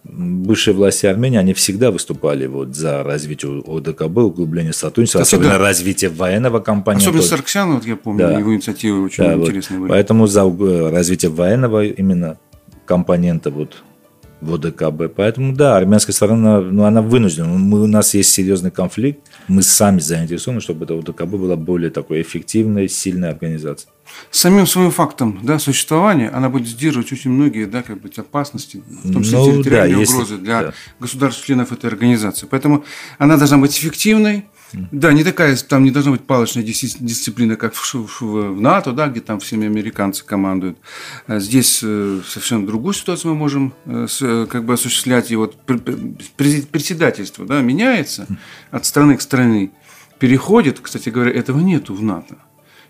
бывшие 0.07 0.73
власти 0.73 1.05
Армении, 1.05 1.37
они 1.39 1.53
всегда 1.53 1.91
выступали 1.91 2.45
вот 2.45 2.75
за 2.75 3.03
развитие 3.03 3.61
ОДКБ, 3.65 4.17
углубление 4.17 4.73
сотрудничества, 4.73 5.21
Кстати, 5.21 5.35
особенно 5.41 5.57
да. 5.57 5.65
развитие 5.65 6.09
военного 6.11 6.59
компании. 6.59 7.01
Особенно 7.01 7.23
Сарксян, 7.23 7.73
вот 7.75 7.85
я 7.85 7.95
помню, 7.95 8.19
Да. 8.27 8.37
его 8.39 8.53
инициативы 8.53 9.03
очень 9.03 9.23
Да, 9.23 9.35
вот. 9.35 9.47
интересные 9.49 9.79
были. 9.79 9.89
Поэтому 9.89 10.27
за 10.27 10.43
уг- 10.43 10.91
развитие 10.91 11.31
военного 11.31 11.85
именно 11.85 12.37
компонента 12.85 13.49
вот 13.49 13.83
в 14.41 14.53
ОДКБ. 14.53 15.13
Поэтому, 15.15 15.53
да, 15.55 15.75
армянская 15.77 16.13
сторона, 16.13 16.61
ну, 16.61 16.83
она 16.83 17.01
вынуждена. 17.01 17.47
Мы, 17.47 17.81
у 17.81 17.87
нас 17.87 18.13
есть 18.13 18.31
серьезный 18.31 18.69
конфликт. 18.69 19.19
Мы 19.47 19.63
сами 19.63 19.99
заинтересованы, 19.99 20.61
чтобы 20.61 20.85
эта 20.85 20.93
ОДКБ 20.93 21.31
была 21.31 21.55
более 21.55 21.89
такой 21.89 22.21
эффективной, 22.21 22.87
сильной 22.87 23.29
организацией. 23.29 23.89
Самим 24.31 24.67
своим 24.67 24.91
фактом 24.91 25.39
да, 25.43 25.59
существования 25.59 26.29
она 26.29 26.49
будет 26.49 26.67
сдерживать 26.67 27.11
очень 27.11 27.31
многие 27.31 27.65
да, 27.65 27.83
как 27.83 28.01
бы, 28.01 28.09
опасности, 28.17 28.83
в 28.87 29.13
том 29.13 29.23
числе 29.23 29.37
ну, 29.37 29.51
территориальные 29.51 30.05
да, 30.05 30.11
угрозы 30.11 30.33
если, 30.33 30.43
для 30.43 30.61
да. 30.61 30.73
государств-членов 30.99 31.71
этой 31.71 31.87
организации. 31.87 32.47
Поэтому 32.49 32.83
она 33.17 33.37
должна 33.37 33.57
быть 33.57 33.77
эффективной, 33.77 34.45
да, 34.91 35.13
не 35.13 35.23
такая, 35.23 35.55
там 35.55 35.83
не 35.83 35.91
должна 35.91 36.11
быть 36.11 36.21
палочная 36.21 36.63
дисциплина, 36.63 37.55
как 37.55 37.73
в, 37.73 37.93
в, 37.93 38.21
в 38.21 38.61
НАТО, 38.61 38.91
да, 38.91 39.07
где 39.07 39.21
там 39.21 39.39
всеми 39.39 39.67
американцы 39.67 40.25
командуют. 40.25 40.77
А 41.27 41.39
здесь 41.39 41.81
э, 41.83 42.21
совершенно 42.27 42.65
другую 42.65 42.93
ситуацию 42.93 43.33
мы 43.33 43.39
можем 43.39 43.73
э, 43.85 44.07
с, 44.09 44.47
как 44.47 44.65
бы 44.65 44.73
осуществлять. 44.73 45.31
И 45.31 45.35
вот 45.35 45.57
председательство 45.65 47.45
да, 47.45 47.61
меняется 47.61 48.27
от 48.71 48.85
страны 48.85 49.17
к 49.17 49.21
стране, 49.21 49.71
переходит, 50.19 50.79
кстати 50.81 51.09
говоря, 51.09 51.31
этого 51.31 51.59
нету 51.59 51.93
в 51.93 52.01
НАТО. 52.01 52.35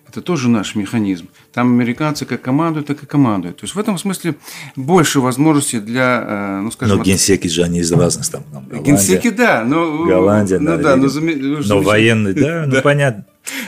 Это 0.07 0.21
тоже 0.21 0.49
наш 0.49 0.75
механизм. 0.75 1.29
Там 1.51 1.73
американцы 1.73 2.25
как 2.25 2.41
командуют, 2.41 2.87
так 2.87 3.01
и 3.03 3.05
командуют. 3.05 3.57
То 3.57 3.63
есть 3.63 3.75
в 3.75 3.79
этом 3.79 3.97
смысле 3.97 4.35
больше 4.75 5.19
возможностей 5.19 5.79
для, 5.79 6.23
э, 6.27 6.61
ну 6.61 6.71
скажем... 6.71 6.97
Но 6.97 7.03
генсеки 7.03 7.47
же 7.47 7.63
они 7.63 7.79
из 7.79 7.91
разных 7.91 8.27
там. 8.29 8.43
Голландия, 8.51 8.83
генсеки, 8.83 9.29
да. 9.29 9.63
Но, 9.65 10.05
Голландия, 10.05 10.59
ну, 10.59 10.77
да. 10.77 10.95
Но, 10.95 11.07
но 11.65 11.81
военный, 11.81 12.33
да, 12.33 12.65
ну 12.67 12.81
понятно. 12.81 13.25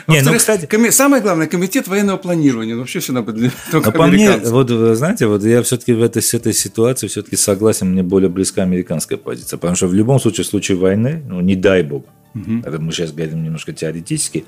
Не, 0.08 0.21
ну, 0.21 0.34
кстати... 0.36 0.65
Коми... 0.65 0.89
Самое 0.89 1.21
главное, 1.21 1.47
комитет 1.47 1.88
военного 1.88 2.17
планирования. 2.17 2.73
Ну, 2.73 2.82
вообще 2.82 3.00
все 3.00 3.13
надо 3.13 3.32
для 3.34 3.52
только 3.71 3.91
по 3.91 4.08
мне, 4.08 4.38
вот 4.38 4.69
знаете, 4.69 5.28
вот 5.28 5.43
я 5.43 5.62
все-таки 5.63 5.93
в 5.93 6.02
этой, 6.02 6.21
с 6.21 6.34
этой 6.34 6.54
ситуации 6.54 7.08
все-таки 7.08 7.36
согласен, 7.36 7.91
мне 7.91 8.04
более 8.04 8.30
близка 8.30 8.63
американская 8.63 9.17
позиция. 9.17 9.58
Потому 9.58 9.76
что 9.76 9.88
в 9.88 9.93
любом 9.93 10.19
случае, 10.19 10.45
в 10.45 10.47
случае 10.47 10.78
войны, 10.78 11.21
ну, 11.28 11.41
не 11.41 11.56
дай 11.56 11.84
бог, 11.84 12.06
угу. 12.34 12.60
это 12.63 12.80
мы 12.80 12.91
сейчас 12.91 13.12
говорим 13.12 13.43
немножко 13.43 13.73
теоретически, 13.73 14.45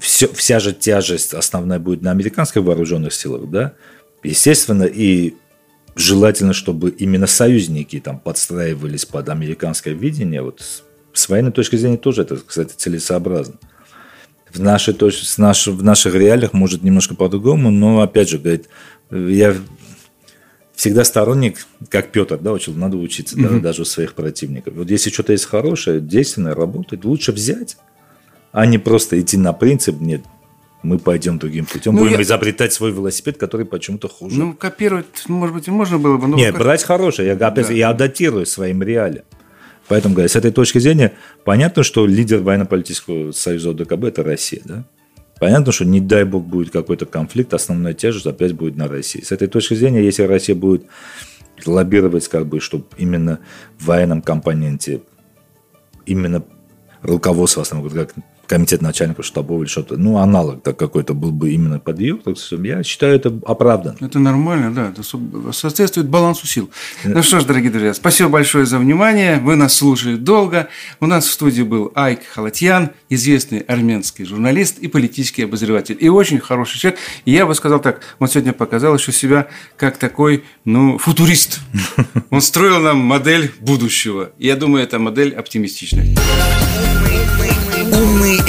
все, 0.00 0.28
вся 0.28 0.60
же 0.60 0.72
тяжесть 0.72 1.34
основная 1.34 1.78
будет 1.78 2.02
на 2.02 2.10
американских 2.10 2.62
вооруженных 2.62 3.12
силах, 3.12 3.48
да, 3.50 3.74
естественно, 4.22 4.84
и 4.84 5.34
желательно, 5.94 6.52
чтобы 6.52 6.90
именно 6.90 7.26
союзники 7.26 8.00
там 8.00 8.18
подстраивались 8.20 9.06
под 9.06 9.28
американское 9.28 9.94
видение, 9.94 10.42
вот 10.42 10.62
с 11.12 11.28
военной 11.28 11.52
точки 11.52 11.76
зрения 11.76 11.96
тоже 11.96 12.22
это, 12.22 12.36
кстати, 12.36 12.74
целесообразно. 12.76 13.54
В, 14.52 14.60
нашей, 14.60 14.94
с 14.94 15.38
наш, 15.38 15.66
в 15.66 15.82
наших 15.82 16.14
реалиях 16.14 16.52
может 16.52 16.82
немножко 16.82 17.14
по-другому, 17.14 17.70
но, 17.70 18.00
опять 18.00 18.28
же, 18.28 18.38
говорит, 18.38 18.68
я 19.10 19.56
всегда 20.74 21.04
сторонник, 21.04 21.66
как 21.88 22.12
Петр, 22.12 22.38
да, 22.38 22.52
учил, 22.52 22.74
надо 22.74 22.96
учиться, 22.96 23.36
mm-hmm. 23.36 23.48
да, 23.56 23.60
даже 23.60 23.82
у 23.82 23.84
своих 23.84 24.14
противников. 24.14 24.74
Вот 24.74 24.90
если 24.90 25.10
что-то 25.10 25.32
есть 25.32 25.46
хорошее, 25.46 26.00
действенное, 26.00 26.54
работает, 26.54 27.04
лучше 27.04 27.32
взять, 27.32 27.76
а 28.56 28.64
не 28.64 28.78
просто 28.78 29.20
идти 29.20 29.36
на 29.36 29.52
принцип, 29.52 30.00
нет, 30.00 30.22
мы 30.82 30.98
пойдем 30.98 31.38
другим 31.38 31.66
путем, 31.66 31.94
ну, 31.94 32.00
будем 32.00 32.14
я... 32.14 32.22
изобретать 32.22 32.72
свой 32.72 32.90
велосипед, 32.90 33.36
который 33.36 33.66
почему-то 33.66 34.08
хуже. 34.08 34.38
Ну, 34.38 34.54
копировать, 34.54 35.28
может 35.28 35.54
быть, 35.54 35.68
и 35.68 35.70
можно 35.70 35.98
было 35.98 36.16
бы. 36.16 36.26
Но 36.26 36.38
Нет, 36.38 36.54
как... 36.54 36.62
брать 36.62 36.82
хорошее, 36.82 37.28
я, 37.28 37.34
опять, 37.34 37.68
да. 37.68 37.74
я 37.74 37.90
адаптирую 37.90 38.46
своим 38.46 38.82
реалиям. 38.82 39.26
Поэтому, 39.88 40.14
говоря, 40.14 40.30
с 40.30 40.36
этой 40.36 40.52
точки 40.52 40.78
зрения, 40.78 41.12
понятно, 41.44 41.82
что 41.82 42.06
лидер 42.06 42.40
военно-политического 42.40 43.32
союза 43.32 43.72
ОДКБ– 43.72 44.04
это 44.04 44.22
Россия, 44.22 44.62
да? 44.64 44.86
Понятно, 45.38 45.70
что 45.70 45.84
не 45.84 46.00
дай 46.00 46.24
бог 46.24 46.46
будет 46.46 46.70
какой-то 46.70 47.04
конфликт, 47.04 47.52
основная 47.52 47.92
тяжесть 47.92 48.24
опять 48.24 48.54
будет 48.54 48.76
на 48.76 48.88
России. 48.88 49.20
С 49.20 49.32
этой 49.32 49.48
точки 49.48 49.74
зрения, 49.74 50.02
если 50.02 50.22
Россия 50.22 50.56
будет 50.56 50.86
лоббировать, 51.66 52.26
как 52.28 52.46
бы, 52.46 52.60
чтобы 52.60 52.86
именно 52.96 53.38
в 53.78 53.84
военном 53.84 54.22
компоненте 54.22 55.02
именно 56.06 56.42
руководство 57.02 57.62
основном, 57.62 57.90
как 57.90 58.14
комитет 58.46 58.82
начальников 58.82 59.24
штабов 59.24 59.62
или 59.62 59.68
что-то, 59.68 59.96
ну, 59.96 60.18
аналог 60.18 60.62
так 60.62 60.76
какой-то 60.76 61.14
был 61.14 61.32
бы 61.32 61.52
именно 61.52 61.78
под 61.78 62.00
ее, 62.00 62.18
я 62.62 62.82
считаю, 62.82 63.16
это 63.16 63.38
оправданно. 63.46 63.96
Это 64.00 64.18
нормально, 64.18 64.72
да, 64.72 64.90
это 64.90 65.02
соответствует 65.52 66.08
балансу 66.08 66.46
сил. 66.46 66.70
Ну 67.04 67.22
что 67.22 67.40
ж, 67.40 67.44
дорогие 67.44 67.70
друзья, 67.70 67.94
спасибо 67.94 68.28
большое 68.28 68.66
за 68.66 68.78
внимание, 68.78 69.38
вы 69.38 69.56
нас 69.56 69.74
слушали 69.74 70.16
долго. 70.16 70.68
У 71.00 71.06
нас 71.06 71.26
в 71.26 71.32
студии 71.32 71.62
был 71.62 71.92
Айк 71.94 72.20
Халатьян, 72.34 72.90
известный 73.08 73.60
армянский 73.60 74.24
журналист 74.24 74.78
и 74.78 74.88
политический 74.88 75.44
обозреватель, 75.44 75.96
и 75.98 76.08
очень 76.08 76.40
хороший 76.40 76.78
человек. 76.78 77.00
И 77.24 77.32
я 77.32 77.46
бы 77.46 77.54
сказал 77.54 77.80
так, 77.80 78.00
он 78.18 78.28
сегодня 78.28 78.52
показал 78.52 78.96
еще 78.96 79.12
себя 79.12 79.48
как 79.76 79.96
такой, 79.98 80.44
ну, 80.64 80.98
футурист. 80.98 81.60
Он 82.30 82.40
строил 82.40 82.80
нам 82.80 82.98
модель 82.98 83.52
будущего. 83.60 84.32
И 84.38 84.46
я 84.46 84.56
думаю, 84.56 84.84
эта 84.84 84.98
модель 84.98 85.34
оптимистичная. 85.34 86.14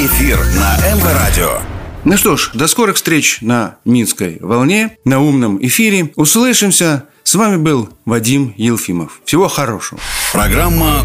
Эфир 0.08 0.38
на 0.56 0.96
МВ 0.96 1.04
Радио. 1.04 1.60
Ну 2.06 2.16
что 2.16 2.38
ж, 2.38 2.52
до 2.54 2.68
скорых 2.68 2.96
встреч 2.96 3.40
на 3.42 3.76
Минской 3.84 4.38
волне, 4.40 4.96
на 5.04 5.20
умном 5.20 5.58
эфире. 5.62 6.14
Услышимся. 6.16 7.04
С 7.24 7.36
вами 7.36 7.58
был 7.58 7.90
Вадим 8.06 8.54
Елфимов. 8.56 9.20
Всего 9.26 9.50
хорошего. 9.50 10.00
Программа 10.32 11.02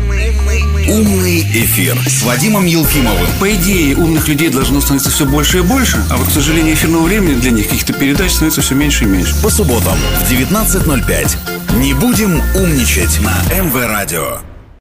«Умный 0.88 1.40
эфир» 1.40 1.98
с 2.06 2.22
Вадимом 2.22 2.64
Елфимовым. 2.64 3.26
По 3.40 3.52
идее, 3.52 3.96
умных 3.96 4.28
людей 4.28 4.50
должно 4.50 4.80
становиться 4.80 5.10
все 5.10 5.26
больше 5.26 5.58
и 5.58 5.62
больше, 5.62 6.00
а 6.08 6.16
вот, 6.16 6.28
к 6.28 6.30
сожалению, 6.30 6.74
эфирного 6.74 7.02
времени 7.02 7.40
для 7.40 7.50
них 7.50 7.68
каких-то 7.68 7.92
передач 7.92 8.30
становится 8.30 8.62
все 8.62 8.76
меньше 8.76 9.02
и 9.02 9.08
меньше. 9.08 9.34
По 9.42 9.50
субботам 9.50 9.96
в 10.20 10.30
19.05. 10.30 11.78
Не 11.80 11.94
будем 11.94 12.40
умничать 12.54 13.20
на 13.20 13.34
МВ 13.52 13.74
Радио. 13.74 14.38